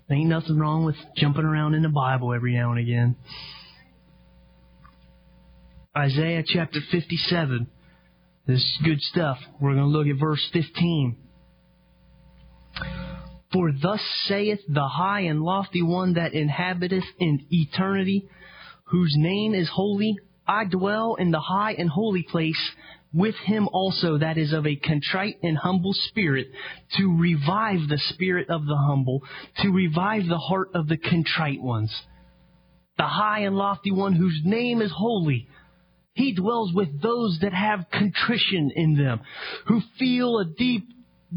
[0.07, 3.17] There ain't nothing wrong with jumping around in the Bible every now and again.
[5.97, 7.67] Isaiah chapter 57.
[8.45, 9.37] This is good stuff.
[9.59, 11.17] We're going to look at verse 15.
[13.51, 18.27] For thus saith the high and lofty one that inhabiteth in eternity,
[18.85, 20.17] whose name is holy.
[20.47, 22.71] I dwell in the high and holy place
[23.13, 26.47] with him also that is of a contrite and humble spirit,
[26.97, 29.23] to revive the spirit of the humble,
[29.61, 31.91] to revive the heart of the contrite ones.
[32.97, 35.47] The high and lofty one whose name is holy.
[36.13, 39.21] He dwells with those that have contrition in them,
[39.67, 40.87] who feel a deep,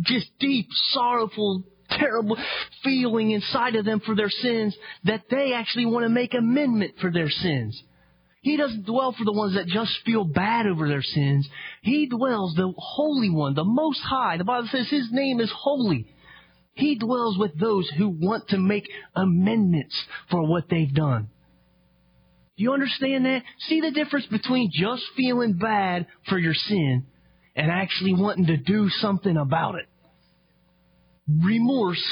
[0.03, 1.65] just deep, sorrowful
[2.01, 2.37] terrible
[2.83, 7.13] feeling inside of them for their sins that they actually want to make amendment for
[7.13, 7.81] their sins.
[8.43, 11.47] He doesn't dwell for the ones that just feel bad over their sins.
[11.83, 14.39] He dwells, the Holy One, the Most High.
[14.39, 16.07] The Bible says His name is holy.
[16.73, 19.95] He dwells with those who want to make amendments
[20.31, 21.29] for what they've done.
[22.57, 23.43] Do you understand that?
[23.69, 27.07] See the difference between just feeling bad for your sin
[27.55, 29.90] and actually wanting to do something about it
[31.45, 32.03] remorse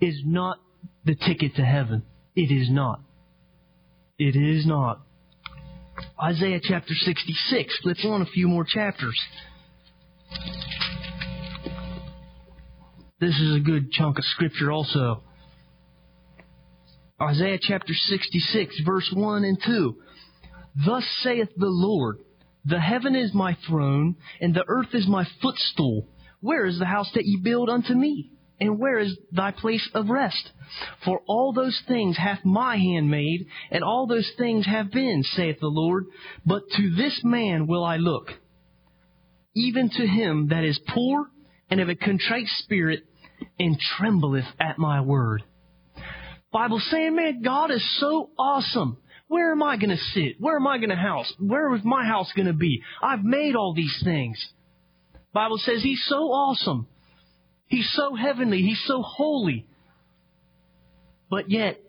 [0.00, 0.58] is not
[1.04, 2.02] the ticket to heaven.
[2.34, 3.00] It is not.
[4.18, 5.00] It is not.
[6.22, 7.80] Isaiah chapter 66.
[7.84, 9.18] Let's on a few more chapters.
[13.18, 15.22] This is a good chunk of scripture also.
[17.20, 19.96] Isaiah chapter 66, verse 1 and 2.
[20.84, 22.18] Thus saith the Lord,
[22.66, 26.08] The heaven is my throne, and the earth is my footstool.
[26.40, 28.32] Where is the house that ye build unto me?
[28.58, 30.50] And where is thy place of rest?
[31.04, 35.60] For all those things hath my hand made, and all those things have been, saith
[35.60, 36.06] the Lord.
[36.44, 38.30] But to this man will I look,
[39.54, 41.26] even to him that is poor
[41.70, 43.04] and of a contrite spirit,
[43.58, 45.42] and trembleth at my word.
[46.52, 48.96] Bible saying, man, God is so awesome.
[49.28, 50.36] Where am I going to sit?
[50.38, 51.30] Where am I going to house?
[51.38, 52.82] Where is my house going to be?
[53.02, 54.42] I've made all these things.
[55.34, 56.86] Bible says he's so awesome.
[57.68, 58.62] He's so heavenly.
[58.62, 59.66] He's so holy.
[61.28, 61.80] But yet,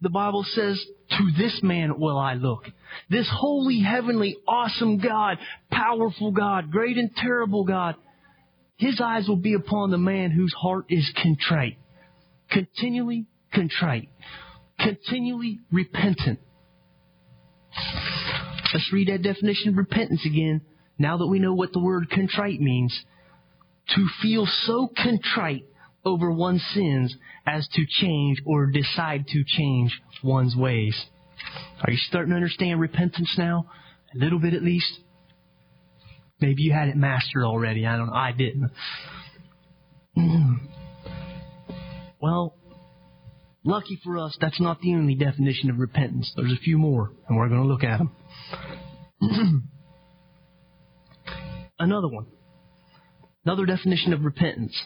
[0.00, 2.64] the Bible says, to this man will I look.
[3.08, 5.38] This holy, heavenly, awesome God,
[5.70, 7.94] powerful God, great and terrible God.
[8.76, 11.78] His eyes will be upon the man whose heart is contrite.
[12.50, 14.10] Continually contrite.
[14.78, 16.40] Continually repentant.
[18.74, 20.60] Let's read that definition of repentance again.
[20.98, 22.98] Now that we know what the word contrite means.
[23.94, 25.64] To feel so contrite
[26.04, 27.14] over one's sins
[27.46, 30.96] as to change or decide to change one's ways.
[31.82, 33.66] Are you starting to understand repentance now?
[34.14, 35.00] A little bit at least?
[36.40, 37.86] Maybe you had it mastered already.
[37.86, 38.10] I don't.
[38.10, 38.70] I didn't.
[42.20, 42.56] Well,
[43.62, 46.32] lucky for us, that's not the only definition of repentance.
[46.34, 48.10] There's a few more, and we're going to look at them.
[51.78, 52.26] Another one.
[53.46, 54.76] Another definition of repentance.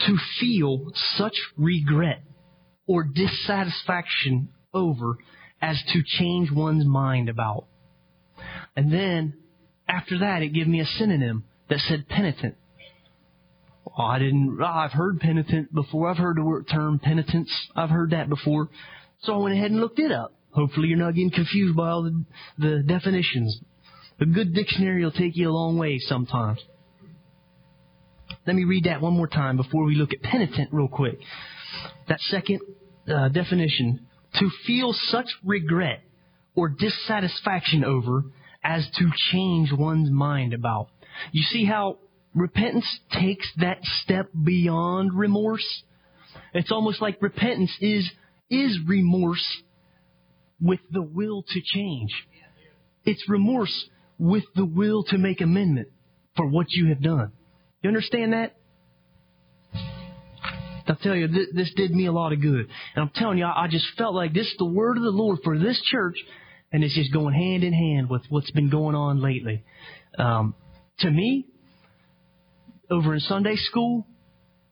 [0.00, 2.22] To feel such regret
[2.86, 5.16] or dissatisfaction over
[5.62, 7.64] as to change one's mind about.
[8.76, 9.32] And then,
[9.88, 12.56] after that, it gave me a synonym that said penitent.
[13.96, 16.10] I didn't, oh, I've heard penitent before.
[16.10, 17.50] I've heard the word term penitence.
[17.74, 18.68] I've heard that before.
[19.22, 20.34] So I went ahead and looked it up.
[20.50, 22.24] Hopefully you're not getting confused by all the,
[22.58, 23.58] the definitions.
[24.20, 26.58] A good dictionary will take you a long way sometimes.
[28.46, 31.18] Let me read that one more time before we look at penitent real quick.
[32.08, 32.60] That second
[33.12, 36.02] uh, definition, to feel such regret
[36.54, 38.24] or dissatisfaction over
[38.62, 40.88] as to change one's mind about.
[41.32, 41.98] You see how
[42.34, 45.66] repentance takes that step beyond remorse?
[46.54, 48.08] It's almost like repentance is,
[48.48, 49.44] is remorse
[50.60, 52.12] with the will to change.
[53.04, 55.88] It's remorse with the will to make amendment
[56.36, 57.32] for what you have done.
[57.82, 58.56] You understand that?
[60.88, 62.68] I'll tell you, this, this did me a lot of good.
[62.94, 65.10] And I'm telling you, I, I just felt like this is the word of the
[65.10, 66.16] Lord for this church,
[66.72, 69.64] and it's just going hand in hand with what's been going on lately.
[70.18, 70.54] Um,
[71.00, 71.46] to me,
[72.90, 74.06] over in Sunday school,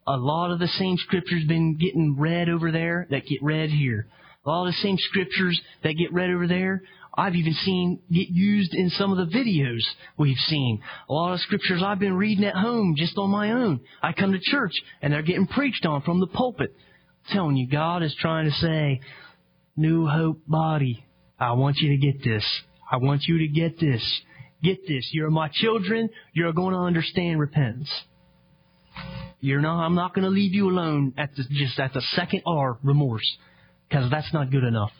[0.07, 4.07] a lot of the same scriptures been getting read over there that get read here.
[4.45, 6.83] A lot of the same scriptures that get read over there
[7.17, 9.81] I've even seen get used in some of the videos
[10.17, 10.81] we've seen.
[11.09, 13.79] A lot of scriptures I've been reading at home just on my own.
[14.03, 16.75] I come to church and they're getting preached on from the pulpit.
[16.75, 18.99] I'm telling you, God is trying to say,
[19.77, 21.05] New Hope body,
[21.39, 22.45] I want you to get this.
[22.91, 24.21] I want you to get this.
[24.61, 25.09] Get this.
[25.13, 26.09] You're my children.
[26.33, 27.89] You're going to understand repentance.
[29.39, 32.41] You're not, I'm not going to leave you alone at the, just at the second
[32.45, 33.37] R, remorse,
[33.87, 34.91] because that's not good enough.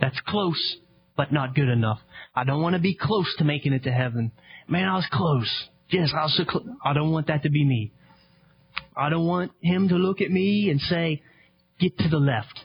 [0.00, 0.76] That's close,
[1.16, 1.98] but not good enough.
[2.34, 4.32] I don't want to be close to making it to heaven.
[4.68, 5.50] Man, I was close.
[5.90, 6.66] Yes, I was so close.
[6.84, 7.92] I don't want that to be me.
[8.96, 11.22] I don't want him to look at me and say,
[11.78, 12.58] get to the left.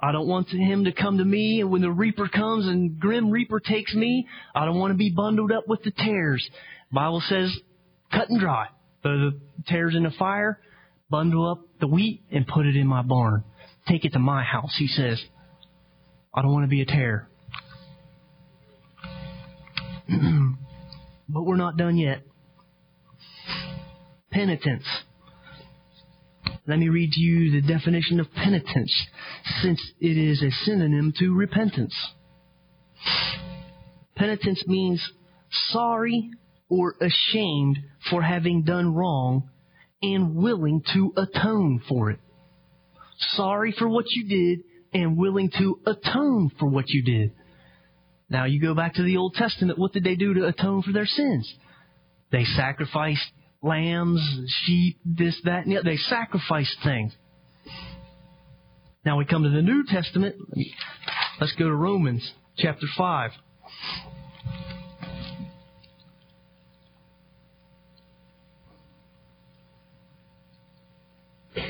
[0.00, 3.30] I don't want him to come to me and when the reaper comes and grim
[3.30, 6.48] reaper takes me, I don't want to be bundled up with the tares.
[6.92, 7.52] Bible says,
[8.12, 8.68] cut and dry.
[9.02, 10.60] Throw the tares in the fire,
[11.10, 13.42] bundle up the wheat and put it in my barn.
[13.88, 15.22] Take it to my house, he says.
[16.34, 17.28] I don't want to be a tare.
[21.28, 22.22] but we're not done yet.
[24.30, 24.84] Penitence.
[26.66, 28.94] Let me read you the definition of penitence,
[29.62, 31.94] since it is a synonym to repentance.
[34.16, 35.02] Penitence means
[35.70, 36.30] sorry
[36.68, 37.78] or ashamed
[38.10, 39.48] for having done wrong
[40.02, 42.20] and willing to atone for it.
[43.18, 47.32] Sorry for what you did and willing to atone for what you did.
[48.30, 50.92] Now you go back to the Old Testament, what did they do to atone for
[50.92, 51.52] their sins?
[52.30, 53.24] They sacrificed
[53.62, 54.20] lambs,
[54.64, 55.90] sheep, this, that, and the other.
[55.90, 57.12] They sacrificed things.
[59.04, 60.36] Now we come to the New Testament.
[61.40, 63.30] Let's go to Romans chapter 5.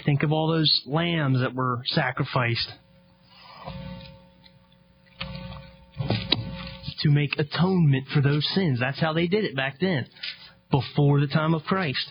[0.09, 2.73] Think of all those lambs that were sacrificed.
[7.01, 8.81] to make atonement for those sins.
[8.81, 10.07] That's how they did it back then,
[10.71, 12.11] before the time of Christ.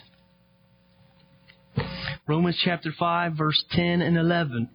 [2.27, 4.69] Romans chapter 5, verse 10 and 11.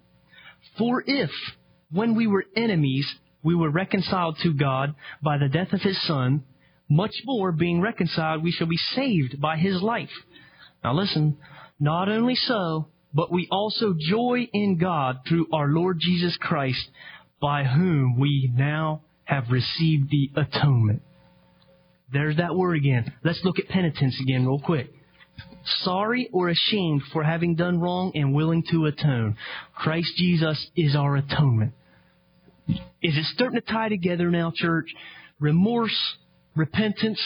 [0.76, 1.30] For if,
[1.92, 3.06] when we were enemies,
[3.44, 6.42] we were reconciled to God by the death of his Son,
[6.90, 10.10] much more, being reconciled, we shall be saved by his life.
[10.82, 11.38] Now listen,
[11.78, 16.90] not only so, but we also joy in God through our Lord Jesus Christ,
[17.40, 21.02] by whom we now have received the atonement.
[22.12, 23.12] There's that word again.
[23.24, 24.92] Let's look at penitence again real quick.
[25.82, 29.36] Sorry or ashamed for having done wrong and willing to atone.
[29.74, 31.72] Christ Jesus is our atonement.
[32.68, 34.86] Is it starting to tie together now, church?
[35.40, 36.16] Remorse,
[36.54, 37.20] repentance.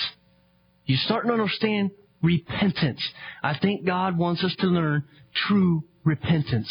[0.84, 1.90] You starting to understand
[2.26, 3.00] repentance.
[3.42, 5.04] I think God wants us to learn
[5.46, 6.70] true repentance.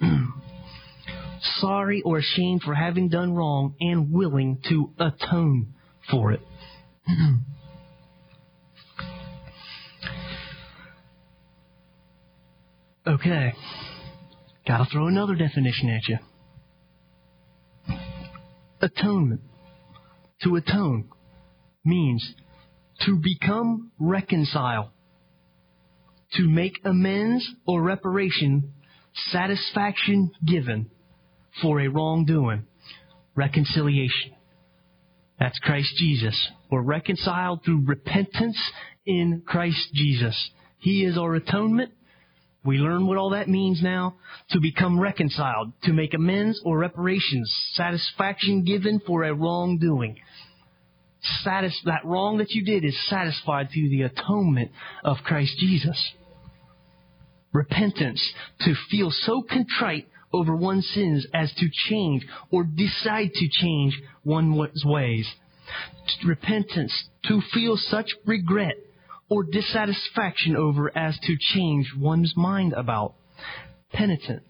[1.60, 5.74] Sorry or ashamed for having done wrong and willing to atone
[6.10, 6.40] for it.
[13.06, 13.52] okay.
[14.66, 16.18] Gotta throw another definition at you.
[18.80, 19.42] Atonement.
[20.44, 21.10] To atone
[21.88, 22.34] means
[23.06, 24.90] to become reconciled,
[26.34, 28.72] to make amends or reparation,
[29.30, 30.90] satisfaction given
[31.62, 32.66] for a wrongdoing,
[33.34, 34.32] reconciliation.
[35.38, 36.36] That's Christ Jesus.
[36.70, 38.58] We're reconciled through repentance
[39.06, 40.50] in Christ Jesus.
[40.78, 41.92] He is our atonement.
[42.64, 44.16] We learn what all that means now.
[44.50, 50.16] To become reconciled, to make amends or reparations, satisfaction given for a wrongdoing.
[51.42, 54.70] Satis- that wrong that you did is satisfied through the atonement
[55.04, 56.12] of Christ Jesus.
[57.52, 58.22] Repentance,
[58.60, 64.84] to feel so contrite over one's sins as to change or decide to change one's
[64.84, 65.28] ways.
[66.24, 68.76] Repentance, to feel such regret
[69.28, 73.14] or dissatisfaction over as to change one's mind about.
[73.92, 74.42] Penitent.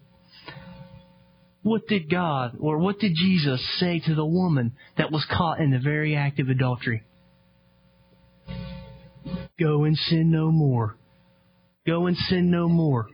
[1.61, 5.71] What did God or what did Jesus say to the woman that was caught in
[5.71, 7.03] the very act of adultery?
[9.59, 10.95] Go and sin no more.
[11.85, 13.09] Go and sin no more.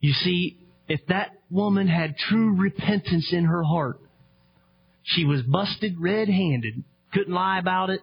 [0.00, 0.58] You see,
[0.88, 4.00] if that woman had true repentance in her heart,
[5.02, 8.00] she was busted red handed, couldn't lie about it,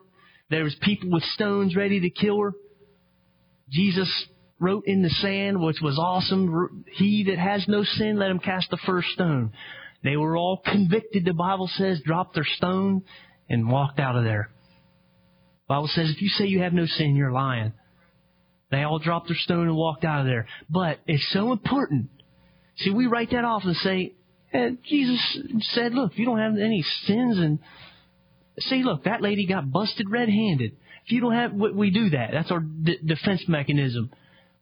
[0.50, 2.54] there was people with stones ready to kill her.
[3.70, 4.10] Jesus
[4.60, 6.86] wrote in the sand, which was awesome.
[6.94, 9.52] He that has no sin, let him cast the first stone.
[10.04, 13.04] They were all convicted, the Bible says, dropped their stone
[13.50, 14.50] and walked out of there.
[15.68, 17.74] The Bible says if you say you have no sin, you're lying.
[18.72, 20.48] They all dropped their stone and walked out of there.
[20.70, 22.10] But it's so important.
[22.78, 24.14] See, we write that off and say,
[24.54, 25.40] eh, Jesus
[25.74, 27.60] said, look, if you don't have any sins and
[28.60, 30.72] See, look, that lady got busted red-handed.
[31.06, 32.32] If you don't have, we do that.
[32.34, 34.10] That's our d- defense mechanism.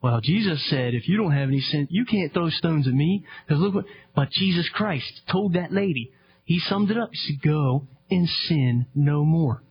[0.06, 3.26] Well, Jesus said, if you don't have any sin, you can't throw stones at me.
[3.48, 6.12] Because look what, but Jesus Christ told that lady.
[6.44, 7.10] He summed it up.
[7.12, 9.64] He said, go and sin no more.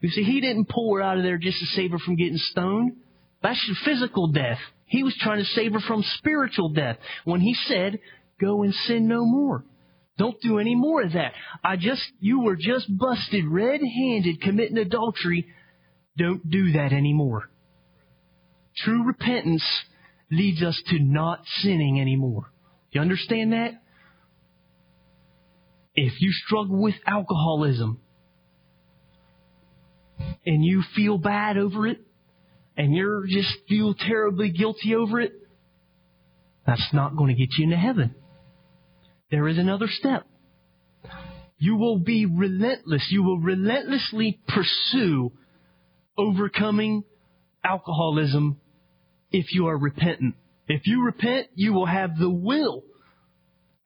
[0.00, 2.36] You see, he didn't pull her out of there just to save her from getting
[2.50, 2.96] stoned.
[3.40, 4.58] That's physical death.
[4.86, 8.00] He was trying to save her from spiritual death when he said,
[8.40, 9.64] go and sin no more.
[10.18, 11.30] Don't do any more of that.
[11.62, 15.46] I just, you were just busted red-handed committing adultery.
[16.16, 17.48] Don't do that anymore.
[18.84, 19.64] True repentance
[20.30, 22.52] leads us to not sinning anymore.
[22.90, 23.72] You understand that?
[25.94, 28.00] If you struggle with alcoholism
[30.46, 31.98] and you feel bad over it
[32.76, 35.32] and you're just feel terribly guilty over it,
[36.66, 38.14] that's not going to get you into heaven
[39.30, 40.26] there is another step.
[41.58, 43.06] You will be relentless.
[43.10, 45.32] You will relentlessly pursue
[46.16, 47.04] overcoming
[47.64, 48.60] alcoholism
[49.30, 50.34] if you are repentant.
[50.68, 52.84] If you repent, you will have the will.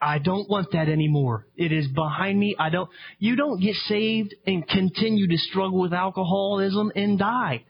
[0.00, 1.46] I don't want that anymore.
[1.56, 2.56] It is behind me.
[2.58, 7.64] I don't, you don't get saved and continue to struggle with alcoholism and die.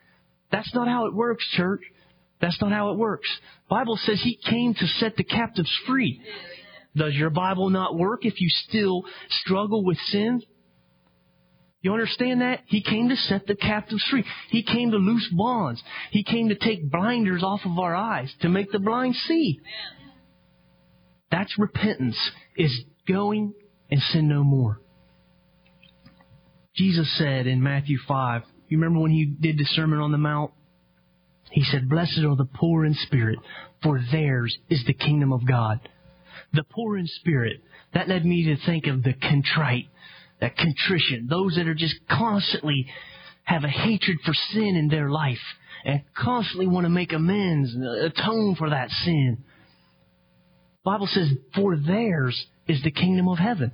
[0.50, 1.82] That's not how it works, church.
[2.40, 3.28] That's not how it works.
[3.68, 6.22] Bible says he came to set the captives free.
[6.96, 9.04] Does your Bible not work if you still
[9.42, 10.42] struggle with sin?
[11.82, 12.60] You understand that?
[12.66, 14.24] He came to set the captives free.
[14.50, 15.82] He came to loose bonds.
[16.12, 19.60] He came to take blinders off of our eyes, to make the blind see.
[21.30, 22.16] That's repentance,
[22.56, 22.72] is
[23.08, 23.52] going
[23.90, 24.80] and sin no more.
[26.76, 30.52] Jesus said in Matthew 5, you remember when he did the Sermon on the Mount?
[31.50, 33.38] He said, Blessed are the poor in spirit,
[33.82, 35.80] for theirs is the kingdom of God
[36.52, 37.60] the poor in spirit.
[37.94, 39.88] That led me to think of the contrite,
[40.42, 42.86] that contrition, those that are just constantly
[43.44, 45.38] have a hatred for sin in their life
[45.84, 49.38] and constantly want to make amends and atone for that sin.
[50.84, 53.70] The Bible says, for theirs is the kingdom of heaven.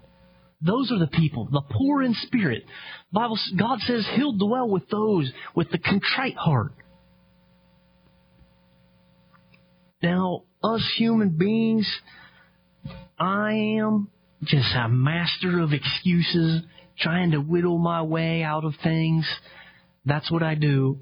[0.61, 2.65] Those are the people, the poor in spirit.
[3.13, 6.75] Bible, God says He'll dwell with those with the contrite heart.
[10.03, 11.89] Now, us human beings,
[13.19, 14.09] I am
[14.43, 16.63] just a master of excuses,
[16.99, 19.27] trying to whittle my way out of things.
[20.05, 20.99] That's what I do.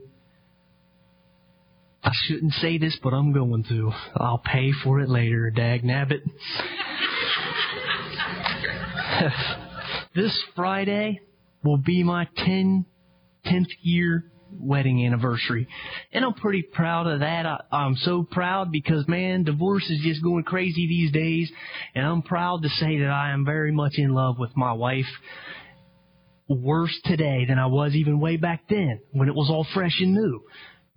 [2.03, 3.93] I shouldn't say this, but I'm going to.
[4.17, 6.23] I'll pay for it later, dag nabbit.
[10.15, 11.21] this Friday
[11.65, 12.87] will be my 10,
[13.45, 15.69] 10th year wedding anniversary.
[16.13, 17.47] And I'm pretty proud of that.
[17.47, 21.51] I, I'm so proud because man, divorce is just going crazy these days.
[21.95, 25.07] And I'm proud to say that I am very much in love with my wife.
[26.49, 30.15] Worse today than I was even way back then when it was all fresh and
[30.15, 30.43] new.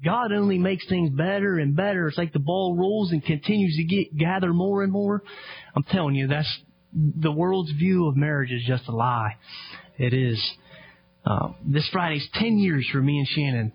[0.04, 2.08] God only makes things better and better.
[2.08, 5.24] It's like the ball rolls and continues to get gather more and more.
[5.76, 6.60] I'm telling you, that's
[6.94, 9.36] the world's view of marriage is just a lie.
[9.98, 10.40] It is.
[11.30, 13.72] Uh, this Friday's 10 years for me and Shannon.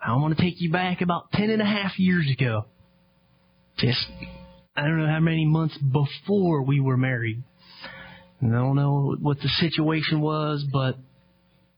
[0.00, 2.66] I want to take you back about ten and a half years ago.
[3.78, 4.04] Just,
[4.76, 7.42] I don't know how many months before we were married.
[8.40, 10.98] And I don't know what the situation was, but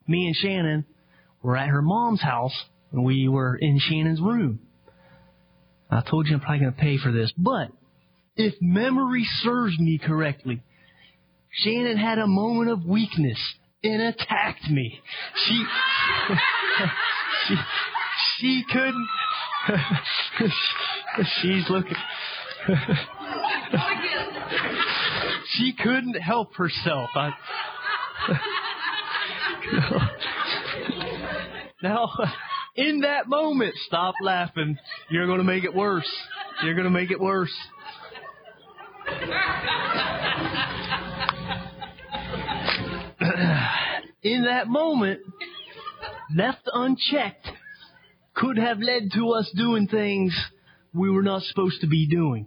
[0.06, 0.84] me and Shannon
[1.42, 2.54] were at her mom's house
[2.92, 4.60] and we were in Shannon's room.
[5.90, 7.68] I told you I'm probably going to pay for this, but
[8.36, 10.62] if memory serves me correctly,
[11.52, 13.38] Shannon had a moment of weakness
[13.84, 15.00] and attacked me.
[15.46, 15.64] She,
[17.48, 17.54] she,
[18.38, 19.08] she couldn't,
[21.42, 21.96] she's looking,
[25.56, 27.10] she couldn't help herself.
[27.14, 27.32] I,
[31.82, 32.10] now,
[32.76, 34.78] in that moment, stop laughing.
[35.10, 36.10] You're going to make it worse.
[36.62, 37.52] You're going to make it worse.
[44.24, 45.20] In that moment,
[46.34, 47.46] left unchecked,
[48.34, 50.34] could have led to us doing things
[50.92, 52.46] we were not supposed to be doing.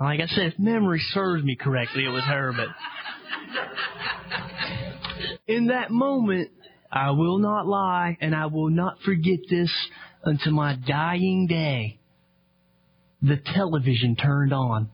[0.00, 2.68] Like I said, if memory serves me correctly, it was her, but
[5.46, 6.50] in that moment,
[6.90, 9.70] I will not lie and I will not forget this
[10.24, 11.98] until my dying day.
[13.22, 14.90] The television turned on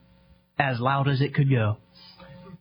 [0.57, 1.77] as loud as it could go.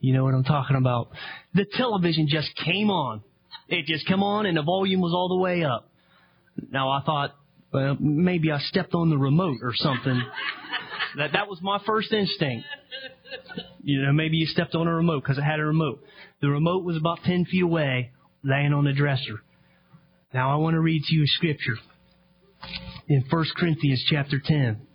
[0.00, 1.10] You know what I'm talking about.
[1.54, 3.22] The television just came on.
[3.68, 5.90] It just came on and the volume was all the way up.
[6.70, 7.36] Now I thought,
[7.72, 10.22] well, maybe I stepped on the remote or something.
[11.18, 12.66] that that was my first instinct.
[13.82, 16.02] You know, maybe you stepped on a remote because it had a remote.
[16.40, 18.10] The remote was about 10 feet away,
[18.42, 19.42] laying on the dresser.
[20.32, 21.76] Now I want to read to you a scripture
[23.08, 24.86] in 1 Corinthians chapter 10.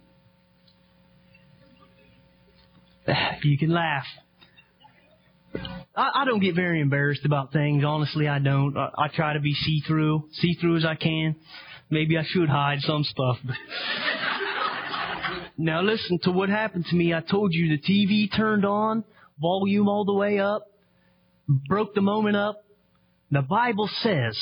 [3.43, 4.05] You can laugh.
[5.95, 7.83] I, I don't get very embarrassed about things.
[7.85, 8.77] Honestly, I don't.
[8.77, 11.35] I, I try to be see through, see through as I can.
[11.89, 13.37] Maybe I should hide some stuff.
[13.45, 13.55] But
[15.57, 17.13] now listen to what happened to me.
[17.13, 19.03] I told you the TV turned on,
[19.39, 20.65] volume all the way up,
[21.47, 22.63] broke the moment up.
[23.31, 24.37] The Bible says,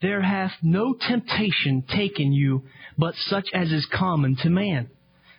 [0.00, 2.64] there hath no temptation taken you
[2.98, 4.90] but such as is common to man.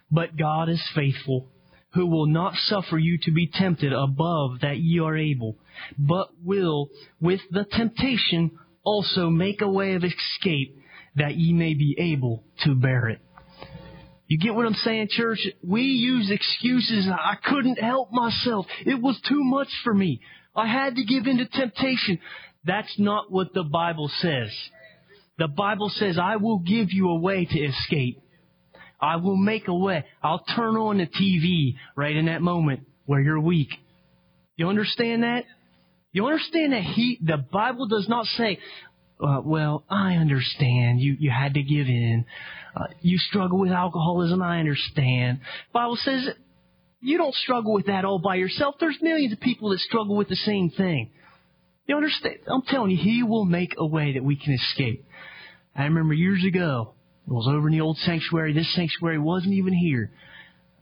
[0.10, 1.50] But God is faithful,
[1.94, 5.58] who will not suffer you to be tempted above that ye are able,
[5.98, 6.90] but will
[7.22, 8.52] with the temptation
[8.84, 10.78] also make a way of escape
[11.16, 13.20] that ye may be able to bear it.
[14.28, 15.40] You get what I'm saying, church?
[15.64, 17.08] We use excuses.
[17.08, 18.66] I couldn't help myself.
[18.86, 20.22] It was too much for me.
[20.56, 22.20] I had to give in to temptation.
[22.66, 24.50] That's not what the Bible says.
[25.38, 28.24] The Bible says, I will give you a way to escape.
[29.04, 30.06] I will make a way.
[30.24, 33.68] I'll turn on the TV right in that moment where you're weak.
[34.56, 35.44] You understand that?
[36.14, 38.60] You understand that he, the Bible does not say,
[39.20, 42.24] uh, well, I understand you, you had to give in.
[42.76, 44.42] Uh, you struggle with alcoholism.
[44.42, 45.42] I understand.
[45.74, 46.30] Bible says
[47.02, 48.76] you don't struggle with that all by yourself.
[48.80, 51.12] There's millions of people that struggle with the same thing.
[51.88, 52.38] You understand?
[52.48, 55.06] I'm telling you, He will make a way that we can escape.
[55.76, 56.94] I remember years ago,
[57.26, 58.54] it was over in the old sanctuary.
[58.54, 60.12] This sanctuary wasn't even here.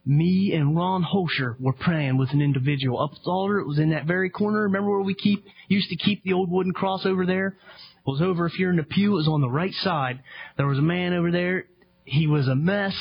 [0.05, 3.59] Me and Ron Holscher were praying with an individual up at the altar.
[3.59, 4.63] It was in that very corner.
[4.63, 7.47] Remember where we keep used to keep the old wooden cross over there?
[7.47, 9.13] It was over if you're in the pew.
[9.13, 10.21] It was on the right side.
[10.57, 11.65] There was a man over there.
[12.03, 12.95] He was a mess.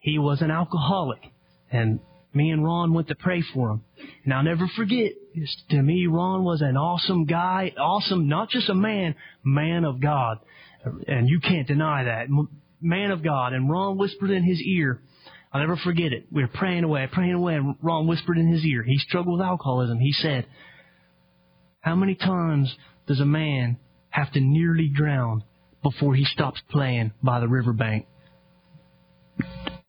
[0.00, 1.20] He was an alcoholic,
[1.70, 2.00] and
[2.34, 3.84] me and Ron went to pray for him.
[4.24, 5.12] And I'll never forget.
[5.70, 7.72] To me, Ron was an awesome guy.
[7.78, 10.38] Awesome, not just a man, man of God.
[11.06, 12.26] And you can't deny that
[12.82, 15.00] man of God, and Ron whispered in his ear.
[15.52, 16.26] I'll never forget it.
[16.30, 18.82] We were praying away, praying away, and Ron whispered in his ear.
[18.82, 19.98] He struggled with alcoholism.
[19.98, 20.46] He said,
[21.80, 22.74] How many times
[23.06, 23.78] does a man
[24.10, 25.44] have to nearly drown
[25.82, 28.06] before he stops playing by the riverbank?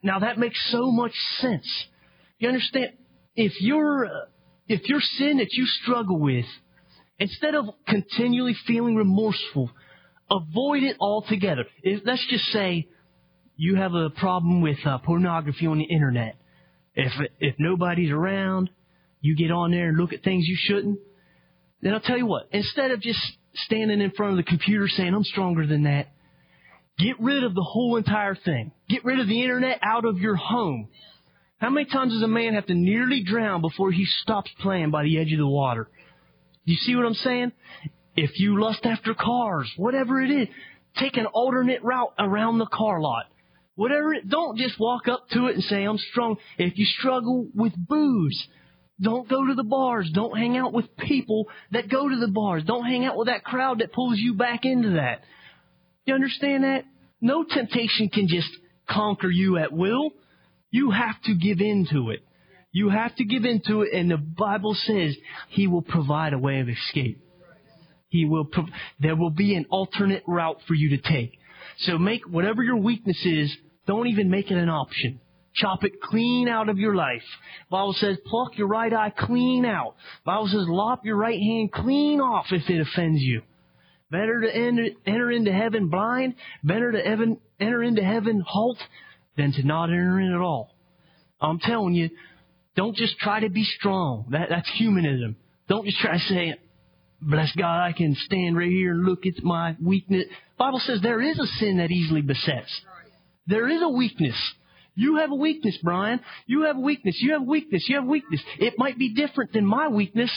[0.01, 1.67] Now that makes so much sense.
[2.39, 2.91] You understand?
[3.35, 4.09] If your
[4.67, 6.45] if your sin that you struggle with,
[7.19, 9.71] instead of continually feeling remorseful,
[10.29, 11.65] avoid it altogether.
[11.81, 12.87] If, let's just say
[13.55, 16.35] you have a problem with uh, pornography on the internet.
[16.95, 18.69] If if nobody's around,
[19.21, 20.99] you get on there and look at things you shouldn't.
[21.81, 22.47] Then I'll tell you what.
[22.51, 23.19] Instead of just
[23.55, 26.07] standing in front of the computer saying I'm stronger than that,
[26.97, 28.71] get rid of the whole entire thing.
[28.89, 30.89] Get rid of the internet out of your home.
[31.57, 35.03] How many times does a man have to nearly drown before he stops playing by
[35.03, 35.89] the edge of the water?
[36.65, 37.51] Do you see what I'm saying?
[38.15, 40.47] If you lust after cars, whatever it is,
[40.97, 43.25] take an alternate route around the car lot.
[43.75, 46.37] Whatever it, don't just walk up to it and say, I'm strong.
[46.57, 48.47] If you struggle with booze,
[49.01, 50.11] don't go to the bars.
[50.13, 52.63] Don't hang out with people that go to the bars.
[52.65, 55.21] Don't hang out with that crowd that pulls you back into that.
[56.05, 56.83] You understand that?
[57.19, 58.49] No temptation can just
[58.87, 60.11] conquer you at will.
[60.69, 62.19] You have to give in to it.
[62.71, 65.15] You have to give in to it, and the Bible says
[65.49, 67.23] He will provide a way of escape.
[68.13, 68.47] He will.
[68.99, 71.39] There will be an alternate route for you to take.
[71.79, 73.51] So make whatever your weakness is,
[73.87, 75.19] don't even make it an option.
[75.55, 77.23] Chop it clean out of your life.
[77.71, 79.95] Bible says pluck your right eye clean out.
[80.23, 83.41] Bible says lop your right hand clean off if it offends you.
[84.11, 88.77] Better to enter, into heaven blind, better to enter into heaven halt
[89.37, 90.69] than to not enter in at all.
[91.41, 92.11] I'm telling you,
[92.75, 94.27] don't just try to be strong.
[94.29, 95.35] That, that's humanism.
[95.67, 96.55] Don't just try to say,
[97.27, 100.25] bless God, I can stand right here and look at my weakness.
[100.57, 102.81] Bible says there is a sin that easily besets.
[103.47, 104.35] There is a weakness.
[104.95, 106.19] You have a weakness, Brian.
[106.45, 107.17] You have a weakness.
[107.19, 107.83] You have a weakness.
[107.87, 108.41] You have a weakness.
[108.59, 110.31] It might be different than my weakness.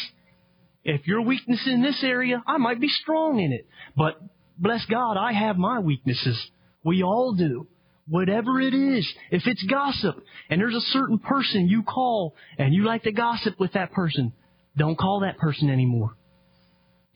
[0.82, 3.66] If your weakness in this area, I might be strong in it.
[3.96, 4.20] But
[4.58, 6.40] bless God, I have my weaknesses.
[6.84, 7.66] We all do.
[8.08, 10.14] Whatever it is, if it's gossip
[10.48, 14.32] and there's a certain person you call and you like to gossip with that person,
[14.76, 16.16] don't call that person anymore.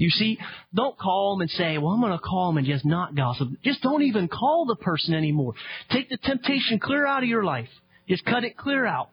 [0.01, 0.38] You see,
[0.72, 3.48] don't call them and say, well, I'm going to call them and just not gossip.
[3.62, 5.53] Just don't even call the person anymore.
[5.90, 7.68] Take the temptation clear out of your life.
[8.09, 9.11] Just cut it clear out.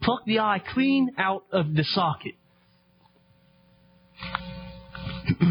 [0.00, 2.32] Pluck the eye clean out of the socket.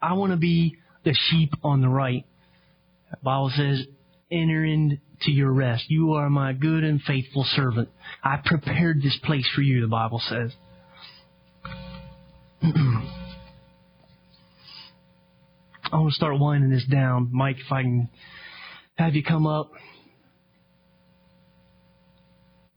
[0.00, 2.24] I want to be the sheep on the right.
[3.10, 3.84] The Bible says,
[4.30, 5.86] enter into your rest.
[5.88, 7.88] You are my good and faithful servant.
[8.22, 10.52] I prepared this place for you, the Bible says.
[15.94, 17.28] I want to start winding this down.
[17.30, 18.08] Mike, if I can
[18.96, 19.70] have you come up.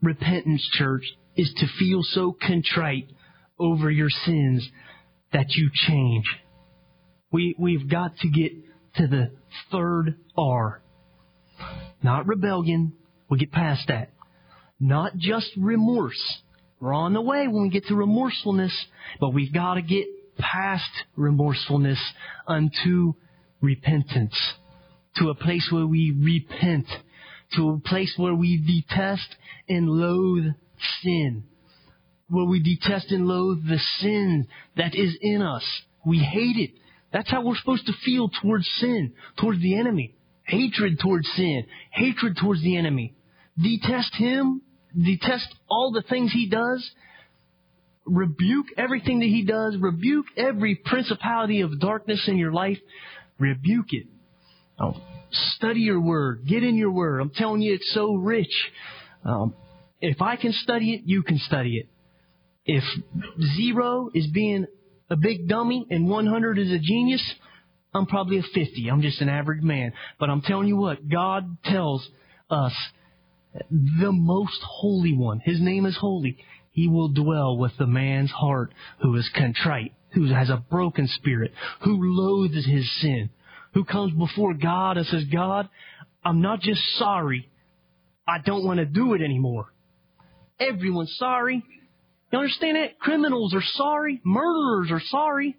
[0.04, 1.02] Repentance, church,
[1.36, 3.08] is to feel so contrite
[3.60, 4.70] over your sins
[5.34, 6.26] that you change.
[7.32, 8.52] We, we've got to get
[8.98, 9.32] to the
[9.72, 10.84] third R.
[12.04, 12.94] Not rebellion.
[13.32, 14.12] We get past that.
[14.80, 16.38] Not just remorse.
[16.80, 18.74] We're on the way when we get to remorsefulness,
[19.20, 20.06] but we've got to get
[20.38, 22.00] past remorsefulness
[22.48, 23.14] unto
[23.62, 24.36] repentance.
[25.18, 26.86] To a place where we repent.
[27.56, 29.28] To a place where we detest
[29.68, 30.54] and loathe
[31.02, 31.44] sin.
[32.30, 35.64] Where we detest and loathe the sin that is in us.
[36.06, 36.72] We hate it.
[37.12, 40.16] That's how we're supposed to feel towards sin, towards the enemy.
[40.44, 43.16] Hatred towards sin, hatred towards the enemy.
[43.62, 44.62] Detest him
[45.04, 46.90] detest all the things he does,
[48.08, 52.78] rebuke everything that he does, rebuke every principality of darkness in your life,
[53.40, 54.08] rebuke it.
[54.80, 54.96] Oh,
[55.56, 57.20] study your word, get in your word.
[57.20, 58.54] I'm telling you, it's so rich.
[59.26, 59.54] Um,
[60.02, 61.90] if I can study it, you can study it.
[62.66, 62.84] If
[63.58, 64.68] zero is being
[65.10, 67.24] a big dummy and 100 is a genius,
[67.94, 68.90] I'm probably a 50.
[68.92, 69.94] I'm just an average man.
[70.20, 72.08] But I'm telling you what, God tells
[72.50, 72.74] us
[73.72, 75.42] the most holy one.
[75.44, 76.38] His name is holy.
[76.78, 78.72] He will dwell with the man's heart
[79.02, 81.52] who is contrite, who has a broken spirit,
[81.84, 83.32] who loathes his sin,
[83.74, 85.70] who comes before God and says, God,
[86.24, 87.50] I'm not just sorry.
[88.28, 89.74] I don't want to do it anymore.
[90.60, 91.64] Everyone's sorry.
[92.32, 93.00] You understand that?
[93.00, 94.22] Criminals are sorry.
[94.24, 95.58] Murderers are sorry.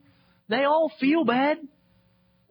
[0.48, 1.58] They all feel bad.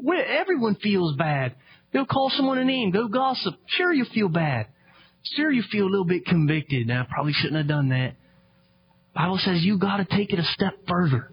[0.06, 1.56] Everyone feels bad.
[1.94, 2.92] They'll call someone a name.
[2.92, 3.54] Go gossip.
[3.68, 4.68] Sure, you feel bad.
[5.38, 6.86] Sure, you feel a little bit convicted.
[6.86, 8.16] Now, I probably shouldn't have done that.
[9.18, 11.32] Bible says you got to take it a step further.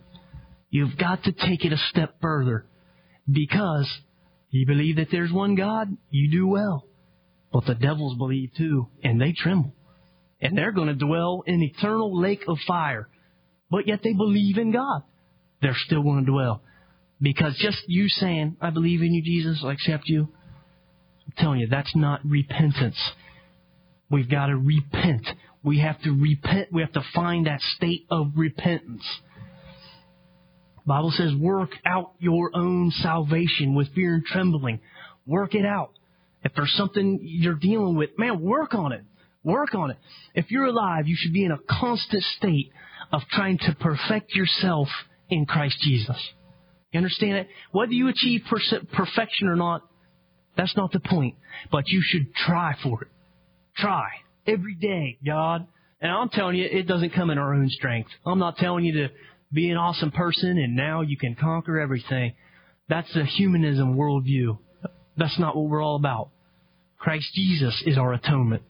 [0.70, 2.64] You've got to take it a step further
[3.30, 3.87] because
[4.49, 6.87] you believe that there's one God, you do well.
[7.53, 9.74] But the devils believe too, and they tremble.
[10.41, 13.07] And they're going to dwell in eternal lake of fire.
[13.70, 15.03] But yet they believe in God.
[15.61, 16.62] They're still going to dwell.
[17.20, 20.28] Because just you saying, I believe in you, Jesus, I accept you,
[21.26, 22.99] I'm telling you, that's not repentance.
[24.11, 25.26] We've got to repent.
[25.64, 26.68] We have to repent.
[26.72, 29.02] We have to find that state of repentance.
[30.86, 34.80] Bible says, work out your own salvation with fear and trembling.
[35.26, 35.92] Work it out.
[36.42, 39.02] If there's something you're dealing with, man, work on it.
[39.42, 39.96] Work on it.
[40.34, 42.70] If you're alive, you should be in a constant state
[43.12, 44.88] of trying to perfect yourself
[45.30, 46.16] in Christ Jesus.
[46.92, 47.48] You understand it?
[47.72, 48.42] Whether you achieve
[48.92, 49.82] perfection or not,
[50.56, 51.36] that's not the point.
[51.72, 53.08] But you should try for it.
[53.76, 54.08] Try.
[54.47, 55.66] Every day, God.
[56.01, 58.11] And I'm telling you, it doesn't come in our own strength.
[58.26, 59.09] I'm not telling you to
[59.53, 62.34] be an awesome person and now you can conquer everything.
[62.88, 64.59] That's the humanism worldview.
[65.16, 66.30] That's not what we're all about.
[66.99, 68.62] Christ Jesus is our atonement.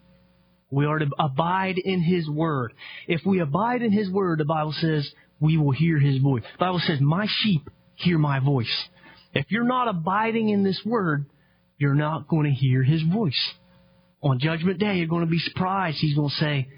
[0.71, 2.73] We are to abide in His Word.
[3.07, 5.09] If we abide in His Word, the Bible says,
[5.41, 6.43] we will hear His voice.
[6.59, 8.73] The Bible says, my sheep hear my voice.
[9.33, 11.27] If you're not abiding in this Word,
[11.79, 13.39] you're not going to hear His voice.
[14.25, 15.99] On Judgment Day, you're going to be surprised.
[16.01, 16.69] He's going to say,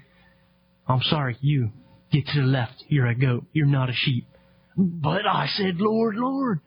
[0.85, 1.71] I'm sorry, you,
[2.11, 2.83] get to the left.
[2.89, 3.45] You're a goat.
[3.53, 4.27] You're not a sheep.
[4.75, 6.59] But I said, Lord, Lord.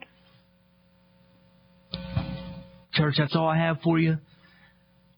[2.94, 4.18] Church, that's all I have for you.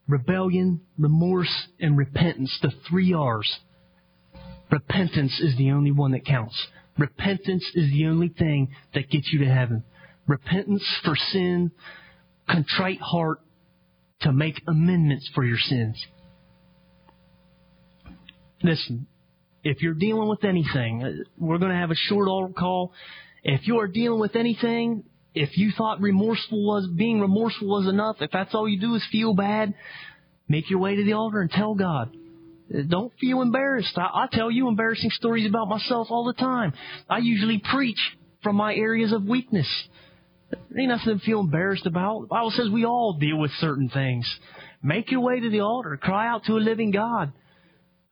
[0.09, 3.61] Rebellion, remorse, and repentance, the three R's.
[4.71, 6.61] Repentance is the only one that counts.
[6.99, 9.85] Repentance is the only thing that gets you to heaven.
[10.27, 11.71] Repentance for sin,
[12.51, 13.39] contrite heart
[14.23, 16.05] to make amendments for your sins.
[18.63, 19.07] Listen,
[19.65, 22.93] if you're dealing with anything, uh, we're going to have a short altar call.
[23.43, 25.05] If you are dealing with anything,
[25.35, 29.05] if you thought remorseful was being remorseful was enough, if that's all you do is
[29.11, 29.75] feel bad,
[30.49, 32.15] make your way to the altar and tell God.
[32.89, 33.97] Don't feel embarrassed.
[33.97, 36.73] I, I tell you embarrassing stories about myself all the time.
[37.09, 37.99] I usually preach
[38.43, 39.69] from my areas of weakness.
[40.79, 42.23] Ain't nothing to feel embarrassed about.
[42.23, 44.27] The Bible says we all deal with certain things.
[44.83, 45.97] Make your way to the altar.
[45.97, 47.33] Cry out to a living God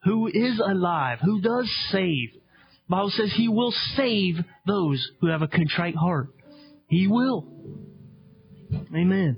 [0.04, 2.32] who is alive, who does save.
[2.32, 4.36] The Bible says he will save
[4.66, 6.28] those who have a contrite heart.
[6.88, 7.46] He will.
[8.94, 9.36] Amen.